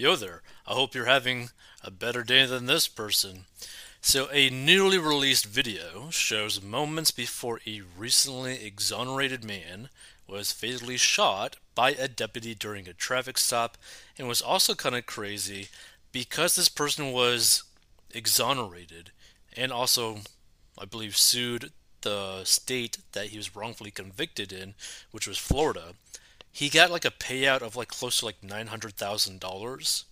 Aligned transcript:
Yo 0.00 0.14
there, 0.14 0.42
I 0.64 0.74
hope 0.74 0.94
you're 0.94 1.06
having 1.06 1.50
a 1.82 1.90
better 1.90 2.22
day 2.22 2.46
than 2.46 2.66
this 2.66 2.86
person. 2.86 3.46
So, 4.00 4.28
a 4.32 4.48
newly 4.48 4.96
released 4.96 5.44
video 5.44 6.08
shows 6.10 6.62
moments 6.62 7.10
before 7.10 7.58
a 7.66 7.82
recently 7.96 8.64
exonerated 8.64 9.42
man 9.42 9.88
was 10.28 10.52
fatally 10.52 10.98
shot 10.98 11.56
by 11.74 11.94
a 11.94 12.06
deputy 12.06 12.54
during 12.54 12.86
a 12.86 12.92
traffic 12.92 13.38
stop 13.38 13.76
and 14.16 14.28
was 14.28 14.40
also 14.40 14.76
kind 14.76 14.94
of 14.94 15.04
crazy 15.04 15.66
because 16.12 16.54
this 16.54 16.68
person 16.68 17.10
was 17.10 17.64
exonerated 18.14 19.10
and 19.56 19.72
also, 19.72 20.18
I 20.80 20.84
believe, 20.84 21.16
sued 21.16 21.72
the 22.02 22.44
state 22.44 22.98
that 23.14 23.30
he 23.30 23.36
was 23.36 23.56
wrongfully 23.56 23.90
convicted 23.90 24.52
in, 24.52 24.74
which 25.10 25.26
was 25.26 25.38
Florida 25.38 25.94
he 26.58 26.68
got 26.68 26.90
like 26.90 27.04
a 27.04 27.12
payout 27.12 27.62
of 27.62 27.76
like 27.76 27.86
close 27.86 28.18
to 28.18 28.24
like 28.24 28.42
nine 28.42 28.66
hundred 28.66 28.94
thousand 28.94 29.38
dollars. 29.38 30.06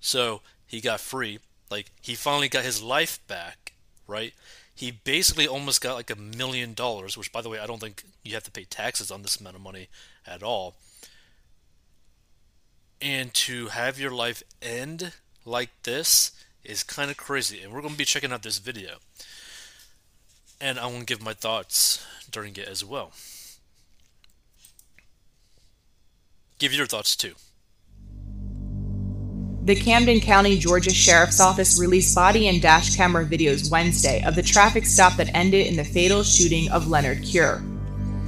So 0.00 0.40
he 0.66 0.80
got 0.80 0.98
free. 0.98 1.38
Like 1.70 1.92
he 2.02 2.16
finally 2.16 2.48
got 2.48 2.64
his 2.64 2.82
life 2.82 3.20
back, 3.28 3.74
right? 4.08 4.34
He 4.74 4.90
basically 4.90 5.46
almost 5.46 5.80
got 5.80 5.94
like 5.94 6.10
a 6.10 6.16
million 6.16 6.74
dollars, 6.74 7.16
which 7.16 7.30
by 7.30 7.42
the 7.42 7.48
way 7.48 7.60
I 7.60 7.66
don't 7.68 7.78
think 7.78 8.02
you 8.24 8.34
have 8.34 8.42
to 8.42 8.50
pay 8.50 8.64
taxes 8.64 9.12
on 9.12 9.22
this 9.22 9.38
amount 9.38 9.54
of 9.54 9.62
money 9.62 9.86
at 10.26 10.42
all. 10.42 10.74
And 13.00 13.32
to 13.34 13.68
have 13.68 14.00
your 14.00 14.10
life 14.10 14.42
end 14.60 15.12
like 15.44 15.70
this 15.84 16.32
is 16.64 16.82
kind 16.82 17.08
of 17.08 17.16
crazy. 17.16 17.62
And 17.62 17.72
we're 17.72 17.82
going 17.82 17.92
to 17.92 17.98
be 17.98 18.04
checking 18.04 18.32
out 18.32 18.42
this 18.42 18.58
video. 18.58 18.96
And 20.60 20.76
I 20.76 20.86
want 20.86 21.06
to 21.06 21.14
give 21.14 21.22
my 21.22 21.34
thoughts 21.34 22.04
during 22.28 22.56
it 22.56 22.66
as 22.66 22.84
well. 22.84 23.12
Give 26.58 26.72
your 26.72 26.86
thoughts 26.86 27.16
too. 27.16 27.34
The 29.64 29.76
Camden 29.76 30.20
County, 30.20 30.58
Georgia 30.58 30.90
Sheriff's 30.90 31.40
Office 31.40 31.78
released 31.78 32.14
body 32.14 32.48
and 32.48 32.60
dash 32.62 32.96
camera 32.96 33.26
videos 33.26 33.70
Wednesday 33.70 34.24
of 34.24 34.34
the 34.34 34.42
traffic 34.42 34.86
stop 34.86 35.16
that 35.16 35.34
ended 35.34 35.66
in 35.66 35.76
the 35.76 35.84
fatal 35.84 36.22
shooting 36.22 36.70
of 36.70 36.88
Leonard 36.88 37.22
Cure. 37.22 37.62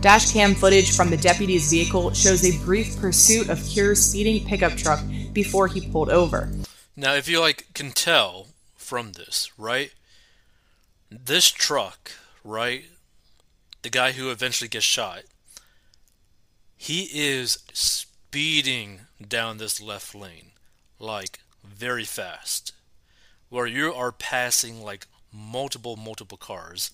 Dash 0.01 0.33
cam 0.33 0.55
footage 0.55 0.95
from 0.95 1.11
the 1.11 1.17
deputy's 1.17 1.71
vehicle 1.71 2.13
shows 2.13 2.45
a 2.45 2.63
brief 2.65 2.97
pursuit 2.99 3.49
of 3.49 3.63
Cure's 3.67 4.05
speeding 4.05 4.47
pickup 4.47 4.73
truck 4.73 5.01
before 5.33 5.67
he 5.67 5.91
pulled 5.91 6.11
over. 6.11 6.51
Now, 6.97 7.15
if 7.15 7.29
you 7.29 7.41
like 7.41 7.73
can 7.75 7.91
tell 7.91 8.49
from 8.77 9.13
this, 9.13 9.51
right? 9.59 9.93
This 11.11 11.51
truck, 11.51 12.13
right? 12.45 12.85
The 13.83 13.91
guy 13.91 14.13
who 14.13 14.31
eventually 14.31 14.69
gets 14.69 14.85
shot, 14.85 15.23
he 16.77 17.09
is 17.13 17.59
speeding 18.31 19.01
down 19.27 19.59
this 19.59 19.81
left 19.81 20.15
lane, 20.15 20.53
like 21.01 21.41
very 21.65 22.05
fast, 22.05 22.73
where 23.49 23.67
you 23.67 23.93
are 23.93 24.13
passing 24.13 24.85
like 24.85 25.05
multiple, 25.33 25.97
multiple 25.97 26.39
cars. 26.39 26.93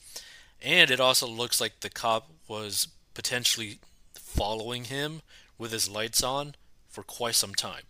And 0.62 0.90
it 0.90 0.98
also 0.98 1.26
looks 1.26 1.60
like 1.60 1.80
the 1.80 1.90
cop 1.90 2.30
was 2.48 2.88
potentially 3.12 3.80
following 4.14 4.84
him 4.84 5.20
with 5.58 5.72
his 5.72 5.90
lights 5.90 6.22
on 6.22 6.54
for 6.88 7.02
quite 7.02 7.34
some 7.34 7.54
time, 7.54 7.82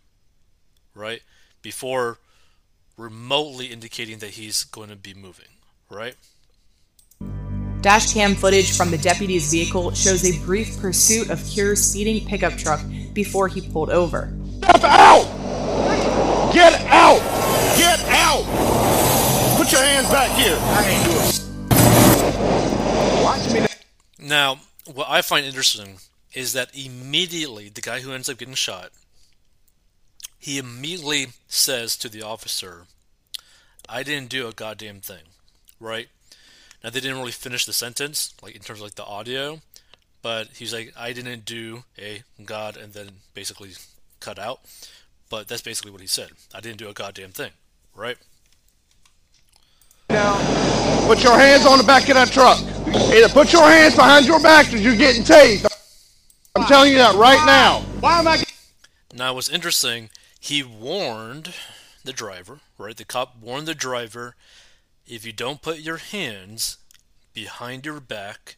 right? 0.93 1.21
Before 1.61 2.17
remotely 2.97 3.67
indicating 3.67 4.17
that 4.17 4.31
he's 4.31 4.65
going 4.65 4.89
to 4.89 4.97
be 4.97 5.13
moving, 5.13 5.55
right? 5.89 6.15
Dashcam 7.79 8.35
footage 8.35 8.75
from 8.75 8.91
the 8.91 8.97
deputy's 8.97 9.49
vehicle 9.49 9.91
shows 9.93 10.25
a 10.25 10.45
brief 10.45 10.77
pursuit 10.81 11.29
of 11.29 11.41
Cure's 11.45 11.81
speeding 11.81 12.27
pickup 12.27 12.51
truck 12.57 12.81
before 13.17 13.47
he 13.47 13.61
pulled 13.61 13.89
over. 13.89 14.31
Step 14.57 14.83
out! 14.83 15.25
Get 16.53 16.79
out! 16.85 17.19
Get 17.75 17.99
out! 18.09 18.43
Put 19.57 19.71
your 19.71 19.81
hands 19.81 20.07
back 20.11 20.29
here. 20.37 20.55
I 20.61 20.85
ain't 20.85 21.03
doing 21.03 21.31
Watch 23.23 23.51
me. 23.51 23.65
Now, 24.19 24.59
what 24.85 25.07
I 25.09 25.23
find 25.23 25.47
interesting 25.47 25.97
is 26.35 26.53
that 26.53 26.77
immediately 26.77 27.69
the 27.69 27.81
guy 27.81 28.01
who 28.01 28.13
ends 28.13 28.29
up 28.29 28.37
getting 28.37 28.53
shot, 28.53 28.91
he 30.37 30.59
immediately 30.59 31.29
says 31.47 31.97
to 31.97 32.09
the 32.09 32.21
officer, 32.21 32.85
I 33.89 34.03
didn't 34.03 34.29
do 34.29 34.47
a 34.47 34.53
goddamn 34.53 34.99
thing, 34.99 35.23
right? 35.79 36.07
Now 36.83 36.91
they 36.91 36.99
didn't 36.99 37.17
really 37.17 37.31
finish 37.31 37.65
the 37.65 37.73
sentence, 37.73 38.35
like 38.43 38.55
in 38.55 38.61
terms 38.61 38.79
of 38.79 38.83
like 38.83 38.93
the 38.93 39.05
audio, 39.05 39.61
but 40.21 40.49
he's 40.55 40.73
like, 40.73 40.93
I 40.97 41.13
didn't 41.13 41.45
do 41.45 41.83
a 41.97 42.23
god, 42.43 42.77
and 42.77 42.93
then 42.93 43.09
basically 43.33 43.71
cut 44.19 44.39
out. 44.39 44.61
But 45.29 45.47
that's 45.47 45.61
basically 45.61 45.91
what 45.91 46.01
he 46.01 46.07
said. 46.07 46.29
I 46.53 46.61
didn't 46.61 46.77
do 46.77 46.89
a 46.89 46.93
goddamn 46.93 47.31
thing, 47.31 47.51
right? 47.95 48.17
Now, 50.09 50.37
put 51.05 51.23
your 51.23 51.37
hands 51.37 51.65
on 51.65 51.77
the 51.77 51.83
back 51.83 52.07
of 52.07 52.15
that 52.15 52.31
truck. 52.31 52.59
Either 53.13 53.29
put 53.29 53.51
your 53.51 53.63
hands 53.63 53.95
behind 53.95 54.25
your 54.25 54.41
back 54.41 54.71
or 54.71 54.77
you're 54.77 54.95
getting 54.95 55.23
tased. 55.23 55.67
I'm 56.55 56.65
telling 56.65 56.91
you 56.91 56.97
that 56.97 57.15
right 57.15 57.45
now. 57.45 57.81
Why 57.99 58.19
am 58.19 58.27
I? 58.27 58.43
Now, 59.13 59.33
what's 59.33 59.49
interesting, 59.49 60.09
he 60.39 60.63
warned 60.63 61.53
the 62.03 62.13
driver, 62.13 62.61
right? 62.77 62.95
The 62.95 63.05
cop 63.05 63.37
warned 63.39 63.67
the 63.67 63.75
driver 63.75 64.35
if 65.05 65.25
you 65.25 65.33
don't 65.33 65.61
put 65.61 65.79
your 65.79 65.97
hands 65.97 66.77
behind 67.33 67.85
your 67.85 67.99
back, 67.99 68.57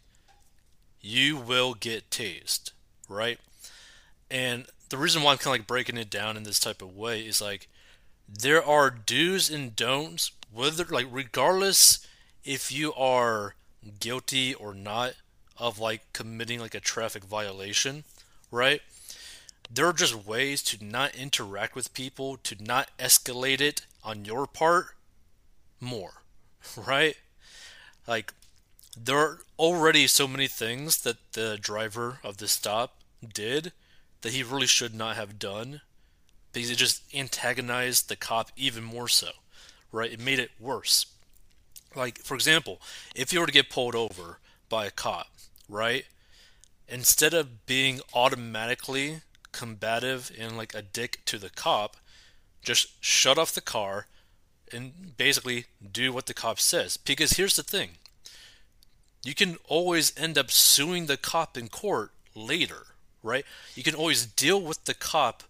you 1.01 1.37
will 1.37 1.73
get 1.73 2.09
tased, 2.09 2.71
right? 3.07 3.39
And 4.29 4.65
the 4.89 4.97
reason 4.97 5.21
why 5.21 5.31
I'm 5.31 5.37
kind 5.37 5.55
of 5.55 5.59
like 5.59 5.67
breaking 5.67 5.97
it 5.97 6.09
down 6.09 6.37
in 6.37 6.43
this 6.43 6.59
type 6.59 6.81
of 6.81 6.95
way 6.95 7.21
is 7.21 7.41
like 7.41 7.67
there 8.27 8.63
are 8.63 8.89
do's 8.89 9.49
and 9.49 9.75
don'ts, 9.75 10.31
whether 10.51 10.85
like 10.85 11.07
regardless 11.09 12.05
if 12.43 12.71
you 12.71 12.93
are 12.93 13.55
guilty 13.99 14.53
or 14.53 14.73
not 14.73 15.13
of 15.57 15.79
like 15.79 16.01
committing 16.13 16.59
like 16.59 16.75
a 16.75 16.79
traffic 16.79 17.23
violation, 17.23 18.03
right? 18.51 18.81
There 19.71 19.85
are 19.85 19.93
just 19.93 20.25
ways 20.25 20.63
to 20.63 20.83
not 20.83 21.15
interact 21.15 21.75
with 21.75 21.93
people, 21.93 22.37
to 22.37 22.55
not 22.63 22.89
escalate 22.97 23.61
it 23.61 23.85
on 24.03 24.25
your 24.25 24.47
part 24.47 24.95
more. 25.79 26.23
right? 26.87 27.15
Like, 28.07 28.33
there 28.97 29.17
are 29.17 29.39
already 29.57 30.07
so 30.07 30.27
many 30.27 30.47
things 30.47 31.01
that 31.01 31.17
the 31.33 31.57
driver 31.59 32.19
of 32.23 32.37
the 32.37 32.47
stop 32.47 32.97
did 33.33 33.71
that 34.21 34.33
he 34.33 34.43
really 34.43 34.67
should 34.67 34.93
not 34.93 35.15
have 35.15 35.39
done 35.39 35.81
because 36.51 36.69
it 36.69 36.77
just 36.77 37.03
antagonized 37.13 38.09
the 38.09 38.15
cop 38.15 38.51
even 38.55 38.83
more 38.83 39.07
so, 39.07 39.29
right? 39.91 40.11
It 40.11 40.19
made 40.19 40.39
it 40.39 40.51
worse. 40.59 41.05
Like, 41.95 42.19
for 42.19 42.35
example, 42.35 42.81
if 43.15 43.31
you 43.31 43.39
were 43.39 43.45
to 43.45 43.51
get 43.51 43.69
pulled 43.69 43.95
over 43.95 44.39
by 44.67 44.85
a 44.85 44.91
cop, 44.91 45.27
right? 45.67 46.05
Instead 46.87 47.33
of 47.33 47.65
being 47.65 48.01
automatically 48.13 49.21
combative 49.51 50.31
and 50.37 50.57
like 50.57 50.73
a 50.73 50.81
dick 50.81 51.19
to 51.25 51.37
the 51.37 51.49
cop, 51.49 51.97
just 52.61 53.03
shut 53.03 53.37
off 53.37 53.53
the 53.53 53.61
car 53.61 54.07
and 54.71 55.17
basically 55.17 55.65
do 55.91 56.11
what 56.11 56.25
the 56.25 56.33
cop 56.33 56.59
says. 56.59 56.97
Because 56.97 57.31
here's 57.33 57.55
the 57.55 57.63
thing 57.63 57.91
you 59.23 59.35
can 59.35 59.57
always 59.67 60.13
end 60.17 60.37
up 60.37 60.51
suing 60.51 61.05
the 61.05 61.17
cop 61.17 61.57
in 61.57 61.67
court 61.67 62.11
later, 62.35 62.87
right? 63.21 63.45
You 63.75 63.83
can 63.83 63.95
always 63.95 64.25
deal 64.25 64.61
with 64.61 64.85
the 64.85 64.93
cop 64.93 65.43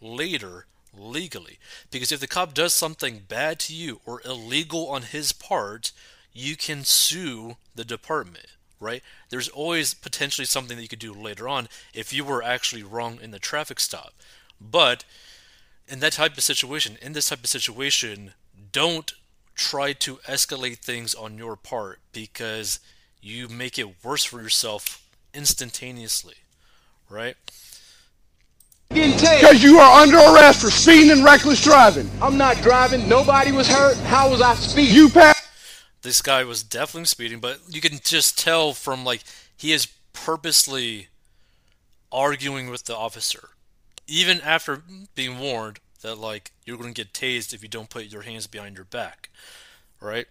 later 0.00 0.66
legally. 0.96 1.58
Because 1.90 2.12
if 2.12 2.20
the 2.20 2.26
cop 2.26 2.54
does 2.54 2.72
something 2.72 3.22
bad 3.28 3.58
to 3.60 3.74
you 3.74 4.00
or 4.06 4.22
illegal 4.24 4.88
on 4.88 5.02
his 5.02 5.32
part, 5.32 5.92
you 6.32 6.56
can 6.56 6.84
sue 6.84 7.56
the 7.74 7.84
department, 7.84 8.46
right? 8.80 9.02
There's 9.30 9.48
always 9.48 9.94
potentially 9.94 10.44
something 10.44 10.76
that 10.76 10.82
you 10.82 10.88
could 10.88 10.98
do 10.98 11.12
later 11.12 11.48
on 11.48 11.68
if 11.92 12.12
you 12.12 12.24
were 12.24 12.42
actually 12.42 12.82
wrong 12.82 13.18
in 13.20 13.30
the 13.30 13.38
traffic 13.38 13.80
stop. 13.80 14.14
But 14.60 15.04
in 15.86 16.00
that 16.00 16.12
type 16.12 16.36
of 16.36 16.44
situation, 16.44 16.98
in 17.00 17.12
this 17.12 17.28
type 17.28 17.40
of 17.40 17.46
situation, 17.46 18.32
don't 18.72 19.12
try 19.54 19.92
to 19.92 20.16
escalate 20.28 20.78
things 20.78 21.14
on 21.14 21.38
your 21.38 21.56
part 21.56 21.98
because 22.12 22.78
you 23.20 23.48
make 23.48 23.78
it 23.78 24.04
worse 24.04 24.24
for 24.24 24.40
yourself 24.40 25.06
instantaneously, 25.34 26.34
right? 27.08 27.36
Because 28.88 29.62
you 29.62 29.78
are 29.78 30.00
under 30.00 30.16
arrest 30.16 30.62
for 30.62 30.70
speeding 30.70 31.10
and 31.10 31.24
reckless 31.24 31.62
driving. 31.62 32.10
I'm 32.22 32.38
not 32.38 32.56
driving. 32.62 33.08
Nobody 33.08 33.52
was 33.52 33.68
hurt. 33.68 33.96
How 33.98 34.30
was 34.30 34.40
I 34.40 34.54
speeding? 34.54 34.94
You 34.94 35.08
passed. 35.10 35.46
This 36.02 36.22
guy 36.22 36.44
was 36.44 36.62
definitely 36.62 37.04
speeding, 37.06 37.38
but 37.38 37.60
you 37.68 37.80
can 37.80 37.98
just 38.02 38.38
tell 38.38 38.72
from 38.72 39.04
like 39.04 39.24
he 39.56 39.72
is 39.72 39.88
purposely 40.12 41.08
arguing 42.10 42.70
with 42.70 42.84
the 42.84 42.96
officer, 42.96 43.50
even 44.06 44.40
after 44.40 44.82
being 45.14 45.38
warned 45.38 45.80
that 46.02 46.16
like 46.16 46.52
you're 46.64 46.78
going 46.78 46.94
to 46.94 47.04
get 47.04 47.12
tased 47.12 47.52
if 47.52 47.62
you 47.62 47.68
don't 47.68 47.90
put 47.90 48.06
your 48.06 48.22
hands 48.22 48.46
behind 48.46 48.76
your 48.76 48.84
back, 48.84 49.28
right? 50.00 50.26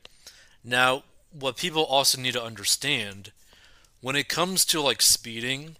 Now, 0.63 1.03
what 1.39 1.57
people 1.57 1.83
also 1.83 2.19
need 2.19 2.33
to 2.33 2.43
understand 2.43 3.31
when 4.01 4.15
it 4.15 4.29
comes 4.29 4.65
to 4.65 4.81
like 4.81 5.01
speeding, 5.01 5.75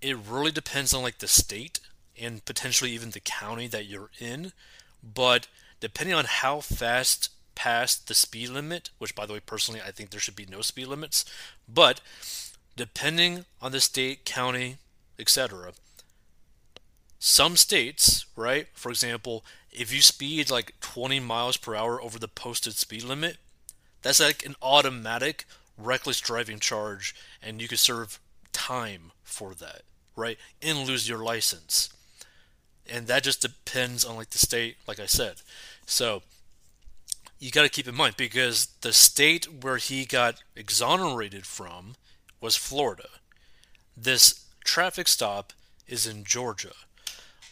it 0.00 0.16
really 0.16 0.50
depends 0.50 0.92
on 0.92 1.02
like 1.02 1.18
the 1.18 1.28
state 1.28 1.80
and 2.20 2.44
potentially 2.44 2.90
even 2.90 3.10
the 3.10 3.20
county 3.20 3.66
that 3.68 3.86
you're 3.86 4.10
in. 4.18 4.52
But 5.02 5.46
depending 5.80 6.14
on 6.14 6.26
how 6.26 6.60
fast 6.60 7.30
past 7.54 8.08
the 8.08 8.14
speed 8.14 8.48
limit, 8.50 8.90
which 8.98 9.14
by 9.14 9.26
the 9.26 9.34
way, 9.34 9.40
personally, 9.40 9.80
I 9.84 9.90
think 9.90 10.10
there 10.10 10.20
should 10.20 10.36
be 10.36 10.46
no 10.46 10.60
speed 10.60 10.86
limits, 10.86 11.24
but 11.68 12.00
depending 12.76 13.44
on 13.60 13.72
the 13.72 13.80
state, 13.80 14.24
county, 14.24 14.76
etc., 15.18 15.72
some 17.18 17.56
states, 17.56 18.24
right? 18.34 18.66
For 18.72 18.88
example, 18.88 19.44
if 19.70 19.92
you 19.92 20.00
speed 20.00 20.50
like 20.50 20.72
20 20.80 21.20
miles 21.20 21.58
per 21.58 21.74
hour 21.74 22.00
over 22.00 22.18
the 22.18 22.28
posted 22.28 22.74
speed 22.74 23.02
limit, 23.02 23.36
that's 24.02 24.20
like 24.20 24.44
an 24.44 24.56
automatic 24.62 25.44
reckless 25.76 26.20
driving 26.20 26.58
charge, 26.58 27.14
and 27.42 27.60
you 27.60 27.68
could 27.68 27.78
serve 27.78 28.20
time 28.52 29.12
for 29.22 29.54
that, 29.54 29.82
right? 30.16 30.38
And 30.62 30.86
lose 30.86 31.08
your 31.08 31.18
license. 31.18 31.90
And 32.90 33.06
that 33.06 33.22
just 33.22 33.40
depends 33.40 34.04
on 34.04 34.16
like 34.16 34.30
the 34.30 34.38
state, 34.38 34.76
like 34.86 34.98
I 34.98 35.06
said. 35.06 35.42
So 35.86 36.22
you 37.38 37.50
got 37.50 37.62
to 37.62 37.68
keep 37.68 37.88
in 37.88 37.94
mind 37.94 38.16
because 38.16 38.66
the 38.80 38.92
state 38.92 39.46
where 39.62 39.76
he 39.76 40.04
got 40.04 40.42
exonerated 40.56 41.46
from 41.46 41.94
was 42.40 42.56
Florida. 42.56 43.08
This 43.96 44.46
traffic 44.64 45.08
stop 45.08 45.52
is 45.86 46.06
in 46.06 46.24
Georgia 46.24 46.72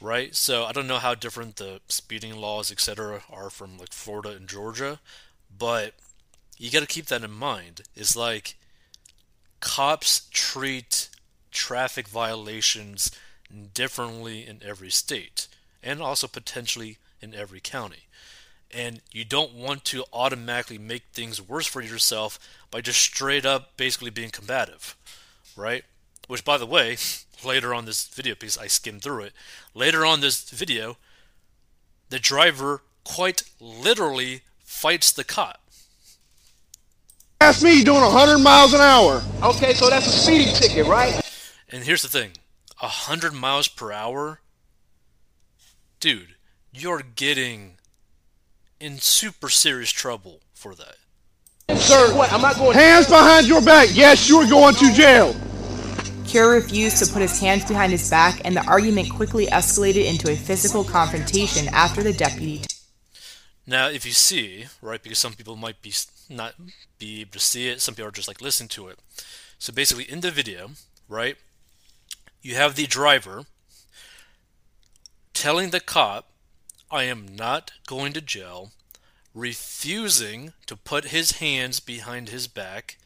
right? 0.00 0.34
So 0.34 0.64
I 0.64 0.72
don't 0.72 0.86
know 0.86 0.98
how 0.98 1.14
different 1.14 1.56
the 1.56 1.80
speeding 1.88 2.36
laws, 2.36 2.70
etc., 2.70 3.22
are 3.30 3.50
from 3.50 3.78
like 3.78 3.92
Florida 3.92 4.30
and 4.30 4.48
Georgia, 4.48 5.00
but 5.56 5.94
you 6.58 6.70
got 6.70 6.80
to 6.80 6.86
keep 6.86 7.06
that 7.06 7.22
in 7.22 7.30
mind. 7.30 7.82
Is 7.94 8.16
like 8.16 8.56
cops 9.60 10.28
treat 10.30 11.08
traffic 11.50 12.08
violations 12.08 13.10
differently 13.74 14.46
in 14.46 14.60
every 14.64 14.90
state 14.90 15.48
and 15.82 16.02
also 16.02 16.26
potentially 16.26 16.98
in 17.20 17.34
every 17.34 17.60
county. 17.60 18.08
And 18.70 19.00
you 19.10 19.24
don't 19.24 19.54
want 19.54 19.84
to 19.86 20.04
automatically 20.12 20.78
make 20.78 21.04
things 21.12 21.40
worse 21.40 21.66
for 21.66 21.80
yourself 21.80 22.38
by 22.70 22.80
just 22.82 23.00
straight 23.00 23.46
up 23.46 23.76
basically 23.76 24.10
being 24.10 24.30
combative, 24.30 24.94
right? 25.56 25.84
Which, 26.26 26.44
by 26.44 26.58
the 26.58 26.66
way, 26.66 26.98
later 27.44 27.72
on 27.72 27.86
this 27.86 28.06
video 28.06 28.34
piece, 28.34 28.58
I 28.58 28.66
skimmed 28.66 29.02
through 29.02 29.22
it. 29.22 29.32
Later 29.74 30.04
on 30.04 30.20
this 30.20 30.50
video, 30.50 30.98
the 32.10 32.18
driver 32.18 32.82
quite 33.04 33.44
literally 33.58 34.42
fights 34.58 35.12
the 35.12 35.24
cop. 35.24 35.60
Ask 37.40 37.62
me 37.62 37.84
doing 37.84 38.02
100 38.02 38.38
miles 38.38 38.74
an 38.74 38.80
hour. 38.80 39.22
Okay, 39.42 39.72
so 39.72 39.88
that's 39.88 40.06
a 40.06 40.10
speeding 40.10 40.52
ticket, 40.54 40.86
right? 40.86 41.20
And 41.68 41.84
here's 41.84 42.02
the 42.02 42.08
thing 42.08 42.32
100 42.80 43.32
miles 43.32 43.68
per 43.68 43.92
hour? 43.92 44.40
Dude, 46.00 46.34
you're 46.72 47.02
getting 47.14 47.76
in 48.80 48.98
super 48.98 49.48
serious 49.48 49.90
trouble 49.90 50.40
for 50.52 50.74
that. 50.74 50.96
Sir, 51.78 52.12
What? 52.16 52.32
I'm 52.32 52.40
not 52.40 52.56
going. 52.56 52.74
hands 52.74 53.06
behind 53.06 53.46
your 53.46 53.60
back. 53.62 53.88
Yes, 53.92 54.28
you're 54.28 54.48
going 54.48 54.74
to 54.76 54.92
jail. 54.92 55.34
Cure 56.26 56.50
refused 56.50 56.98
to 57.04 57.12
put 57.12 57.22
his 57.22 57.38
hands 57.40 57.64
behind 57.64 57.92
his 57.92 58.10
back, 58.10 58.40
and 58.44 58.56
the 58.56 58.64
argument 58.66 59.10
quickly 59.10 59.46
escalated 59.46 60.04
into 60.06 60.30
a 60.30 60.36
physical 60.36 60.82
confrontation 60.84 61.68
after 61.68 62.02
the 62.02 62.12
deputy. 62.12 62.62
Now, 63.68 63.88
if 63.88 64.06
you 64.06 64.12
see, 64.12 64.64
right, 64.80 65.02
because 65.02 65.18
some 65.18 65.34
people 65.34 65.54
might 65.54 65.82
be 65.82 65.92
not 66.30 66.54
be 66.98 67.20
able 67.20 67.32
to 67.32 67.38
see 67.38 67.68
it, 67.68 67.82
some 67.82 67.94
people 67.94 68.08
are 68.08 68.12
just 68.12 68.26
like 68.26 68.40
listening 68.40 68.70
to 68.70 68.88
it. 68.88 68.98
So 69.58 69.74
basically, 69.74 70.10
in 70.10 70.20
the 70.20 70.30
video, 70.30 70.70
right, 71.06 71.36
you 72.40 72.54
have 72.54 72.76
the 72.76 72.86
driver 72.86 73.44
telling 75.34 75.68
the 75.68 75.80
cop, 75.80 76.32
"I 76.90 77.02
am 77.02 77.36
not 77.36 77.72
going 77.86 78.14
to 78.14 78.22
jail," 78.22 78.72
refusing 79.34 80.54
to 80.64 80.74
put 80.74 81.12
his 81.16 81.32
hands 81.32 81.78
behind 81.78 82.30
his 82.30 82.48
back, 82.48 82.96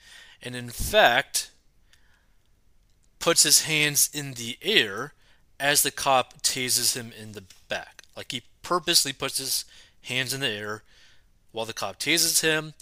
and 0.41 0.55
in 0.55 0.70
fact, 0.70 1.50
puts 3.19 3.43
his 3.43 3.62
hands 3.62 4.09
in 4.12 4.35
the 4.35 4.59
air 4.62 5.14
as 5.59 5.82
the 5.82 5.91
cop 5.91 6.41
tases 6.41 6.94
him 6.94 7.11
in 7.11 7.32
the 7.32 7.44
back. 7.67 8.05
Like 8.14 8.31
he 8.31 8.44
purposely 8.62 9.12
puts 9.12 9.38
his 9.38 9.64
hands 10.02 10.34
in 10.34 10.40
the 10.40 10.49
air 10.49 10.82
while 11.52 11.66
the 11.66 11.72
cop 11.72 11.99
tases 11.99 12.40
him. 12.40 12.75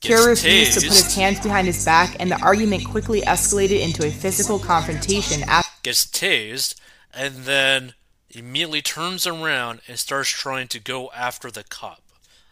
Cure 0.00 0.30
refused 0.30 0.80
to 0.80 0.88
put 0.88 0.96
his 0.96 1.14
hands 1.14 1.40
behind 1.40 1.66
his 1.66 1.84
back, 1.84 2.16
and 2.18 2.30
the 2.30 2.40
argument 2.42 2.84
quickly 2.84 3.20
escalated 3.22 3.80
into 3.80 4.04
a 4.04 4.10
physical 4.10 4.58
confrontation 4.58 5.42
after. 5.44 5.70
gets 5.84 6.04
tased, 6.04 6.74
and 7.14 7.44
then 7.44 7.94
immediately 8.30 8.82
turns 8.82 9.26
around 9.26 9.80
and 9.86 9.98
starts 9.98 10.28
trying 10.28 10.66
to 10.68 10.80
go 10.80 11.10
after 11.12 11.50
the 11.50 11.62
cop. 11.62 12.02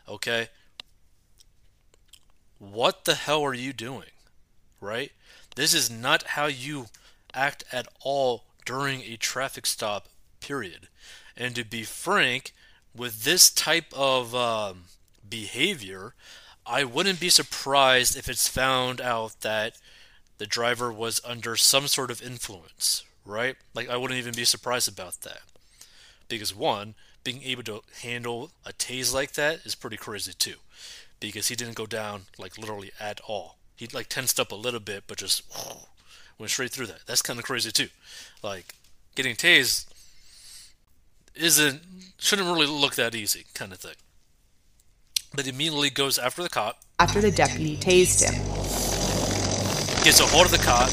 Okay? 0.09 0.49
What 2.59 3.05
the 3.05 3.15
hell 3.15 3.43
are 3.43 3.55
you 3.55 3.73
doing? 3.73 4.11
Right? 4.81 5.11
This 5.57 5.75
is 5.75 5.91
not 5.91 6.23
how 6.23 6.47
you 6.47 6.87
act 7.35 7.65
at 7.73 7.89
all 8.01 8.45
during 8.65 9.01
a 9.03 9.17
traffic 9.17 9.67
stop, 9.67 10.09
period. 10.41 10.89
And 11.37 11.55
to 11.57 11.65
be 11.65 11.83
frank, 11.83 12.53
with 12.95 13.25
this 13.25 13.51
type 13.51 13.93
of 13.93 14.35
um, 14.35 14.85
behavior, 15.29 16.15
I 16.67 16.85
wouldn't 16.85 17.21
be 17.21 17.29
surprised 17.29 18.17
if 18.17 18.29
it's 18.29 18.49
found 18.49 19.01
out 19.01 19.41
that 19.41 19.79
the 20.39 20.47
driver 20.47 20.93
was 20.93 21.21
under 21.25 21.57
some 21.57 21.87
sort 21.87 22.11
of 22.11 22.23
influence, 22.23 23.05
right? 23.25 23.57
Like, 23.75 23.89
I 23.89 23.97
wouldn't 23.97 24.19
even 24.19 24.35
be 24.35 24.45
surprised 24.45 24.89
about 24.89 25.21
that. 25.23 25.41
Because, 26.29 26.55
one, 26.55 26.95
being 27.25 27.43
able 27.43 27.63
to 27.65 27.83
handle 28.03 28.51
a 28.65 28.73
tase 28.73 29.13
like 29.13 29.33
that 29.33 29.67
is 29.67 29.75
pretty 29.75 29.97
crazy, 29.97 30.33
too. 30.33 30.57
Because 31.19 31.49
he 31.49 31.57
didn't 31.57 31.77
go 31.77 31.87
down, 31.87 32.23
like, 32.39 32.57
literally 32.57 32.91
at 32.99 33.21
all. 33.27 33.57
He, 33.77 33.87
like, 33.93 34.09
tensed 34.09 34.41
up 34.41 34.53
a 34.53 34.57
little 34.57 34.81
bit, 34.81 35.05
but 35.07 35.19
just 35.19 35.43
went 36.39 36.51
straight 36.51 36.71
through 36.71 36.87
that. 36.87 37.07
That's 37.07 37.23
kind 37.23 37.39
of 37.39 37.45
crazy, 37.45 37.71
too. 37.71 37.89
Like, 38.43 38.75
getting 39.15 39.37
tased 39.37 39.87
isn't, 41.35 41.81
shouldn't 42.19 42.49
really 42.49 42.67
look 42.67 42.95
that 42.95 43.15
easy, 43.15 43.47
kind 43.55 43.73
of 43.73 43.79
thing. 43.79 43.95
But 45.35 45.47
immediately 45.47 45.91
goes 45.91 46.19
after 46.19 46.43
the 46.43 46.49
cop, 46.49 46.81
after 46.99 47.21
the 47.21 47.31
deputy 47.31 47.77
tased 47.77 48.23
him. 48.25 48.35
gets 50.05 50.21
a 50.21 50.27
hold 50.27 50.47
of 50.47 50.53
the 50.53 50.59
cop, 50.59 50.91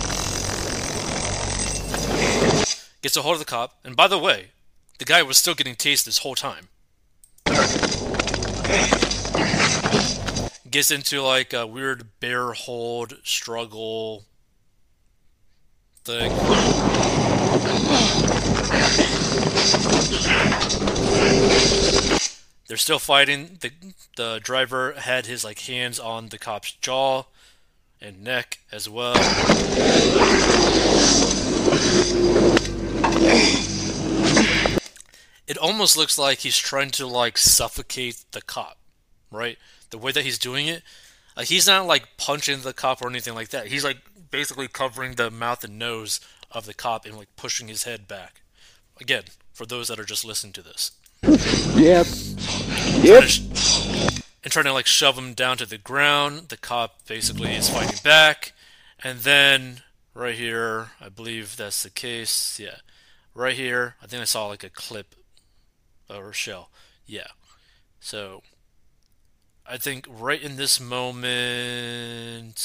gets 3.01 3.17
a 3.17 3.21
hold 3.21 3.33
of 3.33 3.39
the 3.39 3.45
cop, 3.45 3.79
and 3.83 3.95
by 3.95 4.07
the 4.07 4.19
way, 4.19 4.51
the 4.99 5.05
guy 5.05 5.21
was 5.23 5.37
still 5.37 5.55
getting 5.55 5.75
tased 5.75 6.05
this 6.05 6.19
whole 6.19 6.35
time. 6.35 6.67
Gets 10.69 10.91
into 10.91 11.21
like 11.21 11.53
a 11.53 11.65
weird 11.65 12.19
bear 12.19 12.51
hold 12.53 13.17
struggle 13.23 14.25
thing. 16.03 16.31
They're 22.67 22.77
still 22.77 22.99
fighting. 22.99 23.57
The 23.61 23.71
the 24.17 24.39
driver 24.43 24.93
had 24.93 25.25
his 25.25 25.43
like 25.43 25.59
hands 25.59 25.99
on 25.99 26.27
the 26.29 26.37
cop's 26.37 26.73
jaw 26.73 27.23
and 28.01 28.23
neck 28.23 28.59
as 28.71 28.89
well. 28.89 29.15
It 35.47 35.57
almost 35.57 35.95
looks 35.95 36.17
like 36.17 36.39
he's 36.39 36.57
trying 36.57 36.91
to 36.91 37.07
like 37.07 37.37
suffocate 37.37 38.25
the 38.31 38.41
cop, 38.41 38.77
right? 39.31 39.57
The 39.89 39.97
way 39.97 40.11
that 40.11 40.25
he's 40.25 40.37
doing 40.37 40.67
it, 40.67 40.83
he's 41.45 41.67
not 41.67 41.87
like 41.87 42.17
punching 42.17 42.61
the 42.61 42.73
cop 42.73 43.01
or 43.01 43.09
anything 43.09 43.33
like 43.33 43.49
that. 43.49 43.67
He's 43.67 43.85
like 43.85 43.99
basically 44.29 44.67
covering 44.67 45.15
the 45.15 45.31
mouth 45.31 45.63
and 45.63 45.79
nose 45.79 46.19
of 46.51 46.65
the 46.65 46.73
cop 46.73 47.05
and 47.05 47.17
like 47.17 47.33
pushing 47.37 47.69
his 47.69 47.83
head 47.83 48.07
back. 48.09 48.41
Again, 48.99 49.23
for 49.53 49.65
those 49.65 49.87
that 49.87 49.99
are 49.99 50.05
just 50.05 50.25
listening 50.25 50.53
to 50.53 50.61
this. 50.61 50.91
Yep. 51.75 52.07
Yep. 53.03 53.23
to 53.23 53.27
sh- 53.27 54.21
and 54.43 54.51
trying 54.51 54.65
to 54.65 54.73
like 54.73 54.85
shove 54.85 55.17
him 55.17 55.33
down 55.33 55.57
to 55.57 55.65
the 55.65 55.77
ground. 55.77 56.49
The 56.49 56.57
cop 56.57 57.05
basically 57.05 57.53
is 57.53 57.69
fighting 57.69 57.99
back, 58.03 58.53
and 59.03 59.19
then 59.19 59.81
right 60.13 60.35
here, 60.35 60.91
I 61.01 61.09
believe 61.09 61.57
that's 61.57 61.83
the 61.83 61.89
case. 61.89 62.59
Yeah, 62.59 62.77
right 63.35 63.55
here, 63.55 63.95
I 64.01 64.07
think 64.07 64.21
I 64.21 64.25
saw 64.25 64.47
like 64.47 64.63
a 64.63 64.69
clip 64.69 65.15
uh, 66.09 66.17
or 66.17 66.31
shell. 66.31 66.69
Yeah, 67.05 67.27
so 67.99 68.41
I 69.65 69.75
think 69.77 70.05
right 70.09 70.41
in 70.41 70.55
this 70.55 70.79
moment, 70.79 72.55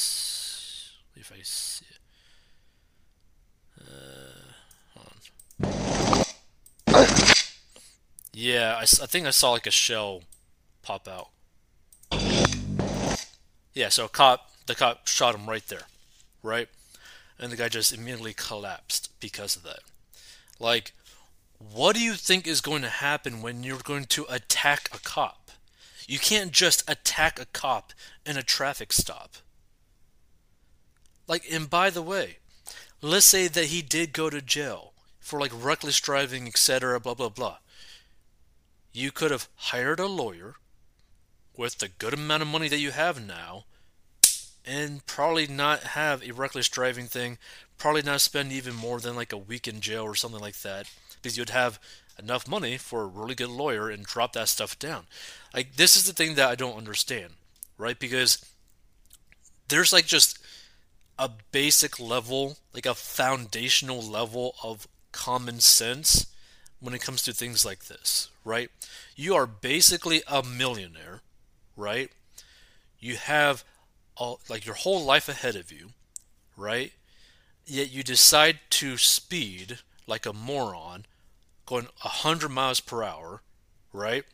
if 1.16 1.32
I 1.32 1.42
see 1.42 1.86
it. 1.90 1.98
Uh, 3.80 4.52
hold 4.94 5.06
on. 5.08 6.24
Yeah, 8.34 8.76
I 8.78 8.84
think 8.84 9.26
I 9.26 9.30
saw 9.30 9.52
like 9.52 9.66
a 9.66 9.70
shell 9.70 10.22
pop 10.82 11.08
out. 11.08 11.28
Yeah, 13.74 13.88
so 13.88 14.06
a 14.06 14.08
cop, 14.08 14.50
the 14.66 14.74
cop 14.74 15.06
shot 15.06 15.34
him 15.34 15.48
right 15.48 15.66
there, 15.68 15.86
right? 16.42 16.68
And 17.38 17.50
the 17.50 17.56
guy 17.56 17.68
just 17.68 17.92
immediately 17.92 18.34
collapsed 18.34 19.10
because 19.20 19.56
of 19.56 19.62
that. 19.62 19.80
Like, 20.60 20.92
what 21.58 21.96
do 21.96 22.02
you 22.02 22.14
think 22.14 22.46
is 22.46 22.60
going 22.60 22.82
to 22.82 22.88
happen 22.88 23.42
when 23.42 23.62
you're 23.62 23.78
going 23.78 24.04
to 24.06 24.26
attack 24.28 24.88
a 24.92 24.98
cop? 24.98 25.50
You 26.06 26.18
can't 26.18 26.52
just 26.52 26.88
attack 26.90 27.40
a 27.40 27.46
cop 27.46 27.92
in 28.26 28.36
a 28.36 28.42
traffic 28.42 28.92
stop. 28.92 29.36
Like, 31.26 31.44
and 31.50 31.70
by 31.70 31.90
the 31.90 32.02
way, 32.02 32.38
let's 33.00 33.26
say 33.26 33.48
that 33.48 33.66
he 33.66 33.80
did 33.80 34.12
go 34.12 34.28
to 34.28 34.42
jail 34.42 34.91
for 35.22 35.40
like 35.40 35.52
reckless 35.54 35.98
driving, 36.00 36.46
etc., 36.46 37.00
blah, 37.00 37.14
blah, 37.14 37.30
blah. 37.30 37.58
You 38.92 39.10
could 39.10 39.30
have 39.30 39.48
hired 39.54 40.00
a 40.00 40.06
lawyer 40.06 40.56
with 41.56 41.78
the 41.78 41.88
good 41.88 42.12
amount 42.12 42.42
of 42.42 42.48
money 42.48 42.68
that 42.68 42.80
you 42.80 42.90
have 42.90 43.24
now 43.24 43.64
and 44.66 45.06
probably 45.06 45.46
not 45.46 45.80
have 45.80 46.22
a 46.22 46.32
reckless 46.32 46.68
driving 46.68 47.06
thing, 47.06 47.38
probably 47.78 48.02
not 48.02 48.20
spend 48.20 48.52
even 48.52 48.74
more 48.74 49.00
than 49.00 49.16
like 49.16 49.32
a 49.32 49.38
week 49.38 49.66
in 49.66 49.80
jail 49.80 50.02
or 50.02 50.14
something 50.14 50.40
like 50.40 50.60
that 50.60 50.90
because 51.14 51.38
you'd 51.38 51.50
have 51.50 51.78
enough 52.18 52.48
money 52.48 52.76
for 52.76 53.02
a 53.02 53.06
really 53.06 53.34
good 53.34 53.48
lawyer 53.48 53.88
and 53.88 54.04
drop 54.04 54.32
that 54.32 54.48
stuff 54.48 54.78
down. 54.78 55.04
Like 55.54 55.76
this 55.76 55.96
is 55.96 56.04
the 56.04 56.12
thing 56.12 56.34
that 56.34 56.48
I 56.48 56.54
don't 56.54 56.76
understand, 56.76 57.34
right? 57.78 57.98
Because 57.98 58.44
there's 59.68 59.92
like 59.92 60.06
just 60.06 60.38
a 61.18 61.30
basic 61.52 62.00
level, 62.00 62.58
like 62.74 62.86
a 62.86 62.94
foundational 62.94 64.02
level 64.02 64.54
of 64.62 64.88
common 65.12 65.60
sense 65.60 66.26
when 66.80 66.94
it 66.94 67.02
comes 67.02 67.22
to 67.22 67.32
things 67.32 67.64
like 67.64 67.84
this, 67.84 68.28
right? 68.44 68.70
You 69.14 69.34
are 69.34 69.46
basically 69.46 70.22
a 70.26 70.42
millionaire, 70.42 71.20
right? 71.76 72.10
You 72.98 73.16
have 73.16 73.64
all, 74.16 74.40
like 74.48 74.66
your 74.66 74.74
whole 74.74 75.04
life 75.04 75.28
ahead 75.28 75.56
of 75.56 75.70
you, 75.70 75.90
right? 76.56 76.92
Yet 77.64 77.92
you 77.92 78.02
decide 78.02 78.58
to 78.70 78.96
speed 78.96 79.78
like 80.06 80.26
a 80.26 80.32
moron, 80.32 81.06
going 81.66 81.84
100 82.02 82.48
miles 82.48 82.80
per 82.80 83.02
hour, 83.02 83.42
right? 83.92 84.24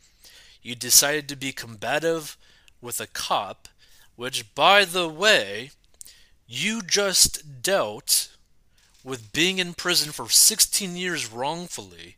You 0.61 0.75
decided 0.75 1.29
to 1.29 1.35
be 1.35 1.51
combative 1.51 2.35
with 2.81 2.99
a 2.99 3.07
cop, 3.07 3.67
which, 4.15 4.53
by 4.55 4.85
the 4.85 5.07
way, 5.07 5.71
you 6.47 6.81
just 6.81 7.61
dealt 7.61 8.35
with 9.09 9.33
being 9.33 9.57
in 9.57 9.73
prison 9.73 10.11
for 10.11 10.29
16 10.29 10.95
years 10.95 11.31
wrongfully. 11.31 12.17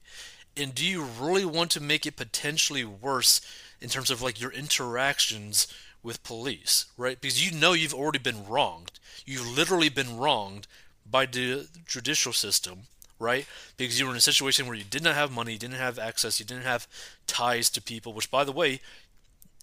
And 0.58 0.76
do 0.76 0.86
you 0.86 1.04
really 1.04 1.46
want 1.46 1.72
to 1.72 1.80
make 1.80 2.06
it 2.06 2.18
potentially 2.18 2.84
worse 2.84 3.40
in 3.80 3.88
terms 3.88 4.12
of 4.12 4.22
like 4.22 4.42
your 4.42 4.52
interactions 4.52 5.68
with 6.04 6.24
police, 6.24 6.88
right? 6.98 7.20
Because 7.22 7.46
you 7.46 7.58
know 7.58 7.72
you've 7.72 7.94
already 7.94 8.20
been 8.20 8.46
wronged. 8.46 9.00
You've 9.26 9.48
literally 9.48 9.88
been 9.88 10.18
wronged 10.18 10.68
by 11.10 11.26
the 11.26 11.70
judicial 11.88 12.34
system, 12.34 12.82
right? 13.20 13.46
Because 13.78 13.98
you 13.98 14.06
were 14.06 14.12
in 14.12 14.18
a 14.18 14.22
situation 14.22 14.68
where 14.68 14.76
you 14.76 14.84
did 14.84 15.04
not 15.04 15.16
have 15.16 15.32
money, 15.32 15.54
you 15.54 15.60
didn't 15.60 15.76
have 15.76 15.98
access, 15.98 16.42
you 16.42 16.46
didn't 16.46 16.64
have 16.64 16.88
ties 17.26 17.70
to 17.70 17.82
people, 17.82 18.12
which, 18.12 18.30
by 18.30 18.44
the 18.44 18.52
way, 18.52 18.82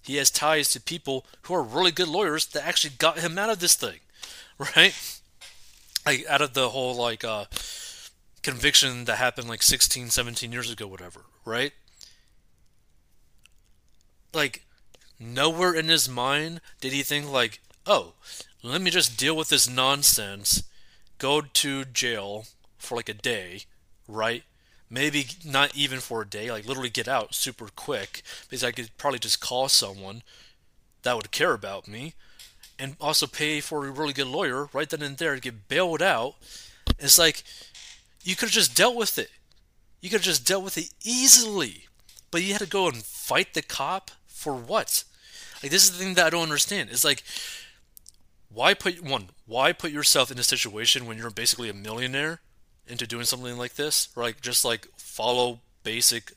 he 0.01 0.15
has 0.15 0.31
ties 0.31 0.69
to 0.71 0.81
people 0.81 1.25
who 1.43 1.53
are 1.53 1.61
really 1.61 1.91
good 1.91 2.07
lawyers 2.07 2.47
that 2.47 2.65
actually 2.65 2.95
got 2.97 3.19
him 3.19 3.37
out 3.37 3.51
of 3.51 3.59
this 3.59 3.75
thing, 3.75 3.99
right? 4.75 5.18
Like, 6.09 6.25
out 6.27 6.41
of 6.41 6.55
the 6.55 6.69
whole, 6.69 6.95
like, 6.95 7.23
uh, 7.23 7.45
conviction 8.41 9.05
that 9.05 9.17
happened 9.19 9.47
like 9.47 9.61
16, 9.61 10.09
17 10.09 10.51
years 10.51 10.71
ago, 10.71 10.87
whatever, 10.87 11.19
right? 11.45 11.71
Like, 14.33 14.65
nowhere 15.19 15.71
in 15.71 15.87
his 15.87 16.09
mind 16.09 16.61
did 16.81 16.93
he 16.93 17.03
think, 17.03 17.29
like, 17.29 17.61
oh, 17.85 18.13
let 18.63 18.81
me 18.81 18.89
just 18.89 19.19
deal 19.19 19.37
with 19.37 19.49
this 19.49 19.69
nonsense, 19.69 20.63
go 21.19 21.41
to 21.41 21.85
jail 21.85 22.45
for 22.79 22.95
like 22.95 23.09
a 23.09 23.13
day, 23.13 23.65
right? 24.07 24.41
Maybe 24.89 25.27
not 25.45 25.75
even 25.75 25.99
for 25.99 26.23
a 26.23 26.27
day, 26.27 26.49
like 26.51 26.65
literally 26.65 26.89
get 26.89 27.07
out 27.07 27.35
super 27.35 27.67
quick, 27.75 28.23
because 28.49 28.63
I 28.63 28.71
could 28.71 28.89
probably 28.97 29.19
just 29.19 29.41
call 29.41 29.69
someone 29.69 30.23
that 31.03 31.15
would 31.15 31.29
care 31.29 31.53
about 31.53 31.87
me 31.87 32.15
and 32.79 32.95
also 32.99 33.27
pay 33.27 33.59
for 33.59 33.85
a 33.85 33.91
really 33.91 34.13
good 34.13 34.27
lawyer 34.27 34.69
right 34.73 34.89
then 34.89 35.01
and 35.01 35.17
there 35.17 35.35
to 35.35 35.41
get 35.41 35.67
bailed 35.67 36.01
out. 36.01 36.35
It's 36.97 37.19
like 37.19 37.43
you 38.23 38.35
could 38.35 38.47
have 38.47 38.53
just 38.53 38.75
dealt 38.75 38.95
with 38.95 39.17
it. 39.17 39.29
You 40.01 40.09
could 40.09 40.19
have 40.19 40.25
just 40.25 40.47
dealt 40.47 40.63
with 40.63 40.77
it 40.77 40.89
easily. 41.03 41.85
But 42.31 42.43
you 42.43 42.53
had 42.53 42.61
to 42.61 42.67
go 42.67 42.87
and 42.87 43.03
fight 43.03 43.53
the 43.53 43.61
cop 43.61 44.11
for 44.27 44.53
what? 44.53 45.03
Like 45.61 45.71
this 45.71 45.83
is 45.83 45.91
the 45.91 46.03
thing 46.03 46.13
that 46.13 46.27
I 46.27 46.29
don't 46.29 46.43
understand. 46.43 46.89
It's 46.89 47.03
like 47.03 47.23
why 48.51 48.73
put 48.73 49.03
one, 49.03 49.29
why 49.45 49.73
put 49.73 49.91
yourself 49.91 50.31
in 50.31 50.39
a 50.39 50.43
situation 50.43 51.05
when 51.05 51.17
you're 51.17 51.29
basically 51.29 51.69
a 51.69 51.73
millionaire 51.73 52.39
into 52.87 53.05
doing 53.05 53.25
something 53.25 53.57
like 53.57 53.75
this? 53.75 54.09
Or 54.15 54.23
like 54.23 54.41
just 54.41 54.65
like 54.65 54.87
follow 54.97 55.59
basic 55.83 56.33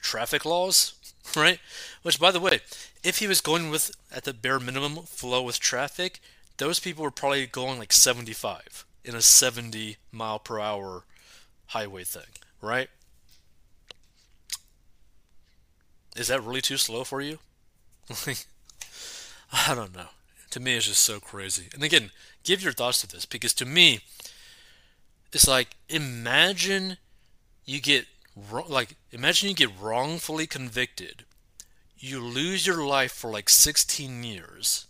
traffic 0.00 0.44
laws, 0.44 0.94
right? 1.36 1.58
Which 2.02 2.20
by 2.20 2.30
the 2.30 2.40
way, 2.40 2.60
if 3.02 3.18
he 3.18 3.26
was 3.26 3.40
going 3.40 3.70
with 3.70 3.92
at 4.14 4.24
the 4.24 4.34
bare 4.34 4.60
minimum 4.60 5.04
flow 5.04 5.42
with 5.42 5.60
traffic, 5.60 6.20
those 6.58 6.80
people 6.80 7.02
were 7.02 7.10
probably 7.10 7.46
going 7.46 7.78
like 7.78 7.92
75 7.92 8.84
in 9.04 9.14
a 9.14 9.22
70 9.22 9.96
mile 10.12 10.38
per 10.38 10.60
hour 10.60 11.04
highway 11.68 12.04
thing, 12.04 12.22
right? 12.60 12.88
Is 16.14 16.28
that 16.28 16.42
really 16.42 16.60
too 16.60 16.76
slow 16.76 17.04
for 17.04 17.20
you? 17.20 17.38
I 19.52 19.74
don't 19.74 19.94
know. 19.94 20.08
To 20.50 20.60
me, 20.60 20.76
it's 20.76 20.86
just 20.86 21.02
so 21.02 21.18
crazy. 21.18 21.68
And 21.72 21.82
again, 21.82 22.10
give 22.44 22.62
your 22.62 22.72
thoughts 22.72 23.00
to 23.00 23.06
this 23.06 23.24
because 23.24 23.54
to 23.54 23.64
me, 23.64 24.00
it's 25.32 25.48
like 25.48 25.76
imagine 25.88 26.98
you 27.64 27.80
get 27.80 28.06
like 28.68 28.96
imagine 29.10 29.48
you 29.48 29.54
get 29.54 29.80
wrongfully 29.80 30.46
convicted. 30.46 31.24
You 31.98 32.20
lose 32.20 32.66
your 32.66 32.84
life 32.84 33.12
for 33.12 33.30
like 33.30 33.48
16 33.48 34.24
years. 34.24 34.86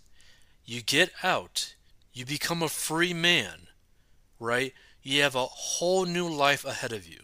You 0.65 0.81
get 0.81 1.11
out. 1.23 1.75
You 2.13 2.25
become 2.25 2.63
a 2.63 2.69
free 2.69 3.13
man, 3.13 3.69
right? 4.39 4.73
You 5.03 5.23
have 5.23 5.35
a 5.35 5.47
whole 5.47 6.05
new 6.05 6.29
life 6.29 6.65
ahead 6.65 6.93
of 6.93 7.07
you. 7.07 7.21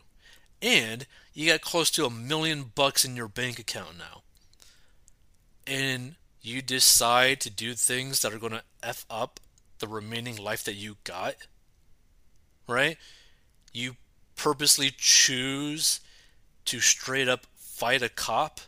And 0.60 1.06
you 1.32 1.50
got 1.50 1.60
close 1.60 1.90
to 1.92 2.04
a 2.04 2.10
million 2.10 2.72
bucks 2.74 3.04
in 3.04 3.16
your 3.16 3.28
bank 3.28 3.58
account 3.58 3.96
now. 3.98 4.22
And 5.66 6.16
you 6.42 6.62
decide 6.62 7.40
to 7.40 7.50
do 7.50 7.74
things 7.74 8.22
that 8.22 8.32
are 8.32 8.38
going 8.38 8.52
to 8.52 8.62
F 8.82 9.06
up 9.08 9.38
the 9.78 9.88
remaining 9.88 10.36
life 10.36 10.64
that 10.64 10.74
you 10.74 10.96
got, 11.04 11.34
right? 12.66 12.96
You 13.72 13.96
purposely 14.34 14.90
choose 14.96 16.00
to 16.68 16.80
straight 16.80 17.28
up 17.28 17.46
fight 17.56 18.02
a 18.02 18.08
cop. 18.08 18.60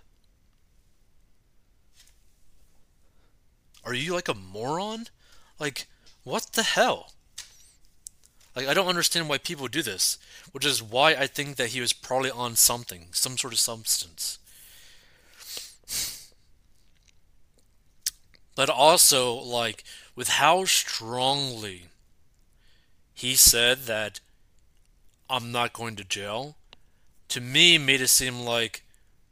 Are 3.84 3.94
you 3.94 4.14
like 4.14 4.28
a 4.28 4.34
moron? 4.34 5.06
Like, 5.58 5.86
what 6.24 6.52
the 6.54 6.62
hell? 6.62 7.12
Like, 8.56 8.66
I 8.66 8.74
don't 8.74 8.88
understand 8.88 9.28
why 9.28 9.38
people 9.38 9.68
do 9.68 9.82
this, 9.82 10.18
which 10.52 10.64
is 10.64 10.82
why 10.82 11.14
I 11.14 11.26
think 11.26 11.56
that 11.56 11.68
he 11.68 11.80
was 11.80 11.92
probably 11.92 12.30
on 12.30 12.56
something, 12.56 13.08
some 13.12 13.38
sort 13.38 13.52
of 13.52 13.58
substance. 13.58 14.38
But 18.56 18.68
also, 18.68 19.34
like, 19.34 19.84
with 20.16 20.28
how 20.28 20.64
strongly 20.64 21.84
he 23.14 23.34
said 23.34 23.84
that 23.84 24.20
I'm 25.28 25.52
not 25.52 25.72
going 25.72 25.96
to 25.96 26.04
jail, 26.04 26.56
to 27.30 27.40
me 27.40 27.78
made 27.78 28.00
it 28.00 28.08
seem 28.08 28.40
like 28.40 28.82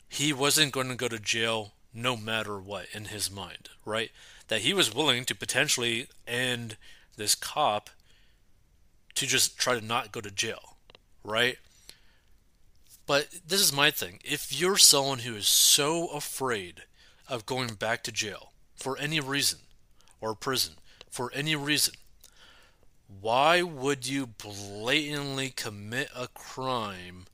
he 0.09 0.33
wasn't 0.33 0.73
going 0.73 0.89
to 0.89 0.95
go 0.95 1.09
to 1.09 1.19
jail 1.19 1.73
no 1.93 2.17
matter 2.17 2.59
what 2.59 2.87
in 2.93 3.07
his 3.07 3.31
mind, 3.31 3.69
right? 3.85 4.11
That 4.47 4.63
he 4.63 4.73
was 4.73 4.95
willing 4.95 5.25
to 5.25 5.35
potentially 5.35 6.09
end 6.27 6.77
this 7.17 7.35
cop 7.35 7.91
to 9.17 9.27
just 9.27 9.59
try 9.59 9.79
to 9.79 9.85
not 9.85 10.13
go 10.13 10.21
to 10.21 10.31
jail, 10.31 10.77
right? 11.25 11.59
But 13.07 13.29
this 13.47 13.61
is 13.61 13.73
my 13.73 13.91
thing. 13.91 14.21
If 14.25 14.59
you're 14.59 14.77
someone 14.77 15.21
who 15.21 15.35
is 15.35 15.49
so 15.49 16.07
afraid 16.09 16.85
of 17.29 17.47
going 17.47 17.75
back 17.75 18.03
to 18.05 18.13
jail 18.13 18.53
for 18.77 18.97
any 18.99 19.19
reason, 19.19 19.59
or 20.21 20.35
prison 20.35 20.75
for 21.11 21.33
any 21.35 21.57
reason, 21.57 21.95
why 23.21 23.63
would 23.63 24.07
you 24.07 24.27
blatantly 24.27 25.51
commit 25.51 26.11
a 26.15 26.29
crime 26.29 27.27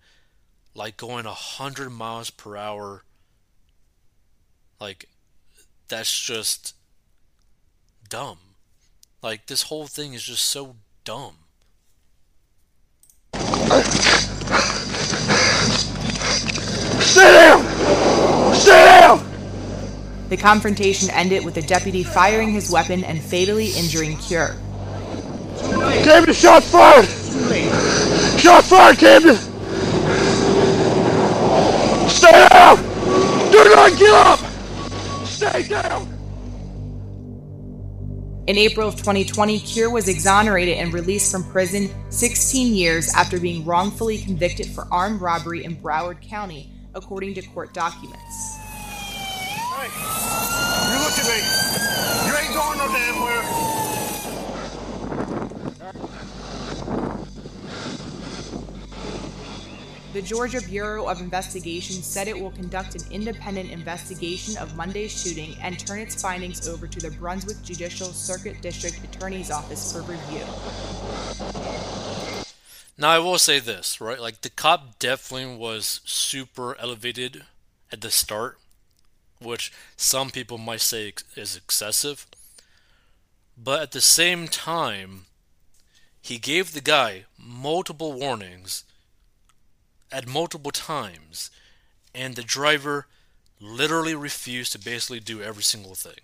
like 0.75 0.97
going 0.97 1.25
100 1.25 1.91
miles 1.91 2.31
per 2.31 2.57
hour? 2.57 3.05
Like, 4.81 5.09
that's 5.89 6.21
just 6.21 6.75
dumb. 8.09 8.39
Like, 9.23 9.47
this 9.47 9.63
whole 9.63 9.87
thing 9.87 10.15
is 10.15 10.23
just 10.23 10.45
so 10.45 10.77
dumb. 11.05 11.37
Sit 17.01 17.23
down! 17.23 18.55
Sit 18.55 18.73
down! 18.73 19.31
The 20.29 20.37
confrontation 20.37 21.11
ended 21.11 21.45
with 21.45 21.55
the 21.55 21.63
deputy 21.63 22.03
firing 22.03 22.51
his 22.53 22.71
weapon 22.71 23.05
and 23.05 23.23
fatally 23.23 23.71
injuring 23.71 24.17
Cure. 24.19 24.57
Gave 26.05 26.21
me 26.21 26.27
the 26.27 26.35
shot 26.35 26.63
first! 26.65 28.41
Shot 28.41 28.65
fired, 28.65 28.99
Camden! 28.99 29.37
Stay 32.09 32.31
down! 32.51 32.77
Not 33.85 33.99
get 33.99 34.15
up! 34.15 34.39
Stay 35.27 35.69
down! 35.69 36.09
In 38.47 38.57
April 38.57 38.89
of 38.89 38.97
2020, 38.97 39.59
Cure 39.59 39.91
was 39.91 40.09
exonerated 40.09 40.79
and 40.79 40.91
released 40.91 41.31
from 41.31 41.45
prison 41.53 41.91
16 42.09 42.75
years 42.75 43.13
after 43.13 43.39
being 43.39 43.63
wrongfully 43.67 44.17
convicted 44.17 44.69
for 44.69 44.89
armed 44.91 45.21
robbery 45.21 45.65
in 45.65 45.77
Broward 45.77 46.27
County, 46.27 46.71
according 46.95 47.35
to 47.35 47.43
court 47.43 47.75
documents. 47.75 48.57
Hey, 48.57 49.91
you 50.91 50.99
look 51.05 51.19
at 51.19 51.27
me. 51.29 51.37
You 52.27 52.37
ain't 52.39 52.55
going 52.55 52.79
no 52.79 52.89
damn 52.89 53.21
where. 53.21 53.74
The 60.15 60.23
Georgia 60.23 60.61
Bureau 60.61 61.09
of 61.09 61.21
Investigation 61.21 61.97
said 61.97 62.29
it 62.29 62.39
will 62.39 62.53
conduct 62.53 62.95
an 62.95 63.03
independent 63.11 63.73
investigation 63.73 64.57
of 64.59 64.77
Monday's 64.77 65.11
shooting 65.11 65.57
and 65.61 65.77
turn 65.77 65.99
its 65.99 66.23
findings 66.23 66.69
over 66.69 66.87
to 66.87 67.01
the 67.01 67.11
Brunswick 67.11 67.61
Judicial 67.65 68.07
Circuit 68.07 68.63
District 68.63 68.97
Attorney's 69.03 69.51
Office 69.51 69.93
for 69.93 70.03
review. 70.03 70.45
Now 72.97 73.11
I 73.11 73.19
will 73.19 73.39
say 73.39 73.59
this, 73.59 74.01
right? 74.01 74.21
Like 74.21 74.43
the 74.43 74.51
cop 74.51 75.01
definitely 75.01 75.57
was 75.57 76.01
super 76.05 76.79
elevated 76.79 77.43
at 77.91 78.01
the 78.01 78.13
start, 78.13 78.61
which 79.41 79.73
some 79.97 80.31
people 80.31 80.59
might 80.59 80.83
say 80.83 81.13
is 81.35 81.57
excessive. 81.57 82.25
But 83.59 83.83
at 83.83 83.91
the 83.91 84.01
same 84.01 84.47
time, 84.47 85.27
he 86.23 86.39
gave 86.39 86.73
the 86.73 86.81
guy 86.81 87.25
multiple 87.37 88.13
warnings 88.13 88.85
at 90.13 90.29
multiple 90.29 90.71
times, 90.71 91.51
and 92.15 92.35
the 92.35 92.43
driver 92.43 93.07
literally 93.61 94.15
refused 94.15 94.73
to 94.73 94.79
basically 94.79 95.21
do 95.21 95.43
every 95.43 95.63
single 95.63 95.95
thing, 95.95 96.21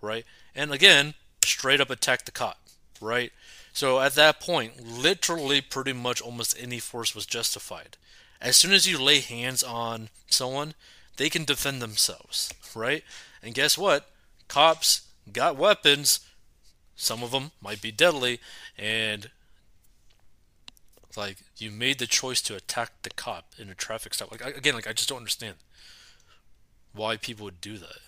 right? 0.00 0.24
And 0.54 0.72
again, 0.72 1.14
straight 1.44 1.80
up 1.80 1.90
attacked 1.90 2.26
the 2.26 2.32
cop, 2.32 2.58
right? 3.00 3.32
So 3.72 4.00
at 4.00 4.14
that 4.14 4.40
point, 4.40 4.86
literally 4.86 5.60
pretty 5.60 5.92
much 5.92 6.20
almost 6.20 6.56
any 6.60 6.78
force 6.78 7.14
was 7.14 7.26
justified. 7.26 7.96
As 8.40 8.56
soon 8.56 8.72
as 8.72 8.86
you 8.86 9.00
lay 9.00 9.20
hands 9.20 9.62
on 9.62 10.08
someone, 10.28 10.74
they 11.16 11.28
can 11.28 11.44
defend 11.44 11.82
themselves, 11.82 12.52
right? 12.74 13.02
And 13.42 13.54
guess 13.54 13.76
what? 13.76 14.10
Cops 14.48 15.02
got 15.32 15.56
weapons. 15.56 16.20
Some 16.96 17.22
of 17.22 17.30
them 17.30 17.52
might 17.60 17.80
be 17.80 17.92
deadly, 17.92 18.40
and 18.76 19.30
like 21.16 21.36
you 21.60 21.70
made 21.70 21.98
the 21.98 22.06
choice 22.06 22.40
to 22.42 22.54
attack 22.54 23.02
the 23.02 23.10
cop 23.10 23.52
in 23.58 23.68
a 23.68 23.74
traffic 23.74 24.14
stop. 24.14 24.30
Like 24.30 24.44
again, 24.56 24.74
like 24.74 24.86
I 24.86 24.92
just 24.92 25.08
don't 25.08 25.18
understand 25.18 25.56
why 26.92 27.16
people 27.16 27.44
would 27.44 27.60
do 27.60 27.78
that. 27.78 27.98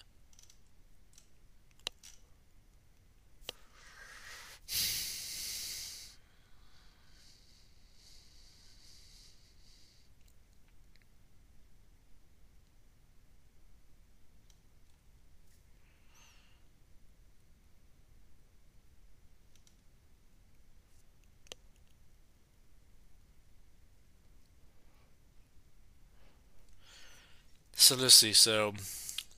So 27.81 27.97
let's 27.97 28.15
see. 28.15 28.35
So 28.35 28.75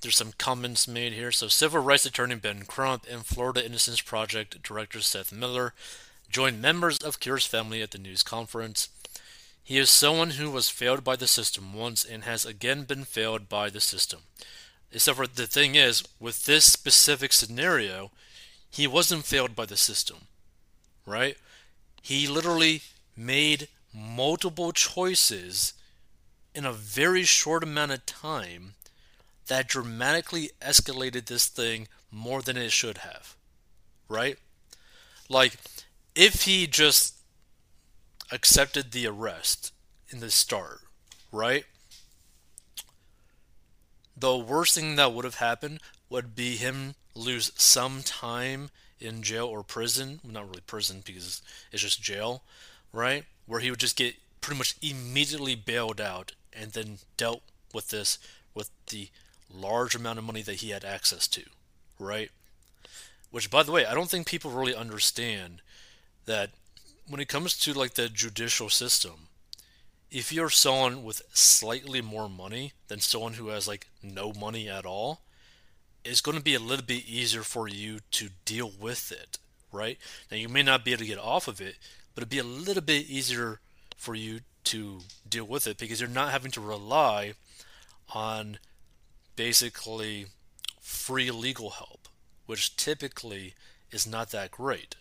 there's 0.01 0.17
some 0.17 0.33
comments 0.37 0.89
made 0.89 1.13
here. 1.13 1.31
So 1.31 1.47
civil 1.47 1.81
rights 1.81 2.05
attorney 2.05 2.35
Ben 2.35 2.65
Crump 2.65 3.07
and 3.09 3.25
Florida 3.25 3.65
Innocence 3.65 4.01
Project 4.01 4.61
director 4.65 5.01
Seth 5.01 5.33
Miller 5.33 5.75
joined 6.29 6.61
members 6.61 6.99
of 6.99 7.21
Cure's 7.21 7.47
family 7.47 7.83
at 7.83 7.93
the 7.93 7.99
news 7.99 8.25
conference. 8.25 8.89
He 9.63 9.79
is 9.79 9.91
someone 9.91 10.31
who 10.31 10.51
was 10.51 10.69
failed 10.69 11.05
by 11.05 11.15
the 11.15 11.29
system 11.29 11.73
once 11.73 12.05
and 12.05 12.25
has 12.25 12.45
again 12.45 12.83
been 12.83 13.05
failed 13.05 13.49
by 13.49 13.71
the 13.71 13.81
system. 13.81 14.23
Except 14.91 15.17
for 15.17 15.29
the 15.29 15.47
thing 15.47 15.77
is, 15.77 16.03
with 16.19 16.45
this 16.45 16.65
specific 16.65 17.33
scenario, 17.33 18.11
he 18.69 18.89
wasn't 18.89 19.25
failed 19.25 19.55
by 19.55 19.67
the 19.67 19.77
system, 19.77 20.27
right? 21.07 21.39
He 22.03 22.27
literally 22.27 22.83
made 23.17 23.69
multiple 23.95 24.73
choices 24.73 25.75
in 26.55 26.65
a 26.65 26.73
very 26.73 27.25
short 27.25 27.63
amount 27.63 27.93
of 27.93 28.07
time 28.07 28.75
that 29.47 29.69
dramatically 29.69 30.51
escalated 30.61 31.27
this 31.27 31.47
thing 31.47 31.89
more 32.11 32.43
than 32.43 32.57
it 32.57 32.73
should 32.73 32.99
have. 32.99 33.37
Right? 34.09 34.39
Like, 35.29 35.57
if 36.15 36.43
he 36.43 36.67
just 36.67 37.17
accepted 38.31 38.93
the 38.93 39.07
arrest 39.07 39.73
in 40.11 40.21
the 40.21 40.31
start, 40.31 40.81
right? 41.31 41.65
The 44.17 44.37
worst 44.37 44.75
thing 44.75 44.97
that 44.97 45.13
would 45.13 45.25
have 45.25 45.37
happened 45.37 45.81
would 46.09 46.37
be 46.37 46.57
him 46.57 46.95
lose 47.15 47.53
some 47.57 48.03
time 48.03 48.71
in 49.01 49.23
jail 49.23 49.47
or 49.47 49.63
prison. 49.63 50.21
Well, 50.23 50.33
not 50.33 50.49
really 50.49 50.61
prison 50.67 51.03
because 51.05 51.43
it's 51.73 51.83
just 51.83 52.03
jail, 52.03 52.43
right? 52.93 53.25
Where 53.47 53.61
he 53.61 53.71
would 53.71 53.81
just 53.81 53.97
get 53.97 54.15
pretty 54.41 54.59
much 54.59 54.77
immediately 54.83 55.55
bailed 55.55 56.01
out 56.01 56.33
and 56.55 56.73
then 56.73 56.99
dealt 57.17 57.43
with 57.73 57.91
this 57.91 58.19
with 58.55 58.71
the 58.89 59.09
large 59.53 59.95
amount 59.95 60.19
of 60.19 60.25
money 60.25 60.43
that 60.43 60.57
he 60.57 60.71
had 60.71 60.85
access 60.85 61.27
to, 61.29 61.43
right? 61.99 62.31
Which, 63.31 63.51
by 63.51 63.63
the 63.63 63.73
way, 63.73 63.87
I 63.87 63.95
don't 63.95 64.11
think 64.11 64.27
people 64.27 64.51
really 64.51 64.75
understand 64.75 65.63
that 66.27 66.51
when 67.09 67.21
it 67.21 67.29
comes 67.29 67.59
to 67.59 67.73
like 67.73 67.95
the 67.95 68.09
judicial 68.09 68.69
system, 68.69 69.29
if 70.11 70.33
you're 70.33 70.51
someone 70.51 71.03
with 71.03 71.23
slightly 71.33 72.03
more 72.03 72.29
money 72.29 72.73
than 72.89 73.01
someone 73.01 73.35
who 73.35 73.49
has 73.49 73.67
like 73.67 73.89
no 74.03 74.33
money 74.33 74.69
at 74.69 74.85
all, 74.85 75.23
it's 76.05 76.21
going 76.21 76.37
to 76.37 76.43
be 76.43 76.55
a 76.55 76.61
little 76.61 76.85
bit 76.85 77.07
easier 77.07 77.43
for 77.43 77.69
you 77.69 78.01
to 78.11 78.29
deal 78.45 78.71
with 78.79 79.11
it, 79.13 79.39
right? 79.73 79.99
Now, 80.31 80.37
you 80.37 80.49
may 80.49 80.63
not 80.63 80.85
be 80.85 80.93
able 80.93 81.01
to 81.01 81.07
get 81.07 81.19
off 81.19 81.49
of 81.49 81.61
it, 81.61 81.77
but 82.15 82.23
it'd 82.23 82.29
be 82.29 82.39
a 82.39 82.45
little 82.45 82.83
bit 82.83 83.07
easier 83.07 83.61
for 83.97 84.15
you 84.15 84.41
to 84.65 85.01
deal 85.29 85.45
with 85.45 85.67
it 85.67 85.79
because 85.79 86.01
you're 86.01 86.09
not 86.09 86.31
having 86.31 86.51
to 86.53 86.61
rely 86.61 87.35
on 88.15 88.59
basically 89.37 90.27
free 90.81 91.31
legal 91.31 91.71
help, 91.71 92.09
which 92.47 92.77
typically 92.77 93.55
is 93.91 94.07
not 94.07 94.31
that 94.31 94.51
great. 94.51 94.97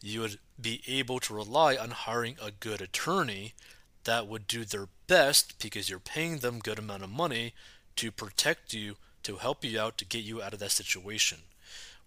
You 0.00 0.20
would 0.20 0.38
be 0.60 0.82
able 0.86 1.20
to 1.20 1.34
rely 1.34 1.76
on 1.76 1.90
hiring 1.90 2.36
a 2.42 2.50
good 2.50 2.80
attorney 2.80 3.54
that 4.04 4.26
would 4.26 4.46
do 4.46 4.64
their 4.64 4.88
best 5.06 5.62
because 5.62 5.88
you're 5.88 5.98
paying 5.98 6.38
them 6.38 6.58
good 6.58 6.78
amount 6.78 7.02
of 7.02 7.10
money 7.10 7.54
to 7.96 8.10
protect 8.10 8.74
you, 8.74 8.96
to 9.22 9.36
help 9.36 9.64
you 9.64 9.80
out, 9.80 9.96
to 9.98 10.04
get 10.04 10.24
you 10.24 10.42
out 10.42 10.52
of 10.52 10.58
that 10.58 10.72
situation. 10.72 11.38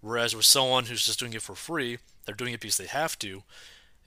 Whereas 0.01 0.35
with 0.35 0.45
someone 0.45 0.85
who's 0.85 1.05
just 1.05 1.19
doing 1.19 1.33
it 1.33 1.41
for 1.41 1.55
free, 1.55 1.97
they're 2.25 2.35
doing 2.35 2.53
it 2.53 2.59
because 2.59 2.77
they 2.77 2.85
have 2.85 3.17
to, 3.19 3.43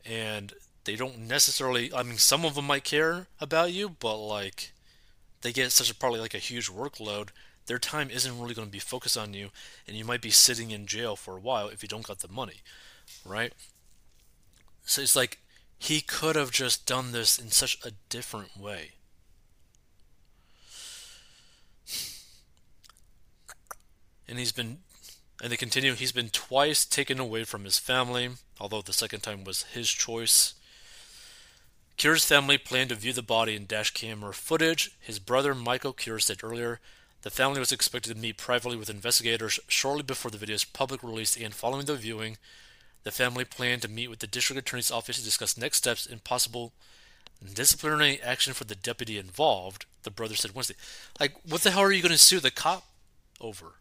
and 0.05 0.53
they 0.85 0.97
don't 0.97 1.19
necessarily. 1.19 1.93
I 1.93 2.03
mean, 2.03 2.19
some 2.19 2.45
of 2.45 2.55
them 2.55 2.67
might 2.67 2.85
care 2.85 3.27
about 3.41 3.73
you, 3.73 3.89
but 3.89 4.17
like 4.17 4.73
they 5.43 5.53
get 5.53 5.73
such 5.73 5.91
a 5.91 5.95
probably 5.95 6.21
like 6.21 6.35
a 6.35 6.39
huge 6.39 6.71
workload. 6.71 7.29
Their 7.67 7.79
time 7.79 8.11
isn't 8.11 8.41
really 8.41 8.55
going 8.55 8.69
to 8.69 8.73
be 8.73 8.79
focused 8.79 9.17
on 9.17 9.35
you, 9.35 9.51
and 9.87 9.97
you 9.97 10.05
might 10.05 10.23
be 10.23 10.31
sitting 10.31 10.71
in 10.71 10.87
jail 10.87 11.17
for 11.17 11.37
a 11.37 11.41
while 11.41 11.69
if 11.69 11.83
you 11.83 11.89
don't 11.89 12.07
got 12.07 12.21
the 12.21 12.29
money, 12.29 12.63
right? 13.25 13.53
So 14.85 15.03
it's 15.03 15.15
like 15.15 15.39
he 15.79 16.01
could 16.01 16.37
have 16.37 16.51
just 16.51 16.87
done 16.87 17.13
this 17.13 17.39
in 17.39 17.51
such 17.51 17.79
a 17.85 17.93
different 18.09 18.57
way. 18.57 18.93
And 24.29 24.39
he's 24.39 24.53
been 24.53 24.79
and 25.43 25.51
they 25.51 25.57
continue, 25.57 25.95
he's 25.95 26.13
been 26.13 26.29
twice 26.29 26.85
taken 26.85 27.19
away 27.19 27.45
from 27.45 27.65
his 27.65 27.79
family, 27.79 28.31
although 28.61 28.83
the 28.83 28.93
second 28.93 29.21
time 29.21 29.43
was 29.45 29.63
his 29.73 29.89
choice. 29.91 30.55
Cure's 32.01 32.25
family 32.25 32.57
planned 32.57 32.89
to 32.89 32.95
view 32.95 33.13
the 33.13 33.23
body 33.23 33.55
in 33.55 33.67
dash 33.67 33.91
camera 33.91 34.33
footage. 34.33 34.93
His 35.01 35.19
brother 35.19 35.55
Michael 35.55 35.93
Cure 35.93 36.19
said 36.19 36.39
earlier 36.43 36.81
the 37.21 37.29
family 37.29 37.61
was 37.61 37.73
expected 37.73 38.15
to 38.15 38.19
meet 38.19 38.39
privately 38.39 38.79
with 38.79 38.89
investigators 38.89 39.61
shortly 39.69 40.03
before 40.03 40.31
the 40.31 40.39
video's 40.39 40.65
public 40.65 41.03
release, 41.03 41.37
and 41.37 41.53
following 41.53 41.85
the 41.85 41.97
viewing, 41.97 42.39
the 43.03 43.11
family 43.11 43.45
planned 43.45 43.83
to 43.83 43.89
meet 43.89 44.09
with 44.09 44.21
the 44.21 44.27
district 44.27 44.59
attorney's 44.59 44.91
office 44.91 45.19
to 45.19 45.23
discuss 45.23 45.59
next 45.59 45.77
steps 45.77 46.07
and 46.07 46.25
possible 46.25 46.73
disciplinary 47.53 48.19
action 48.23 48.55
for 48.55 48.65
the 48.65 48.75
deputy 48.75 49.19
involved. 49.19 49.85
The 50.03 50.11
brother 50.11 50.37
said 50.37 50.55
Wednesday. 50.55 50.77
Like, 51.21 51.35
what 51.47 51.61
the 51.61 51.71
hell 51.71 51.83
are 51.83 51.93
you 51.93 52.01
going 52.01 52.13
to 52.13 52.19
sue 52.19 52.41
the 52.41 52.51
cop 52.51 52.87
over, 53.43 53.75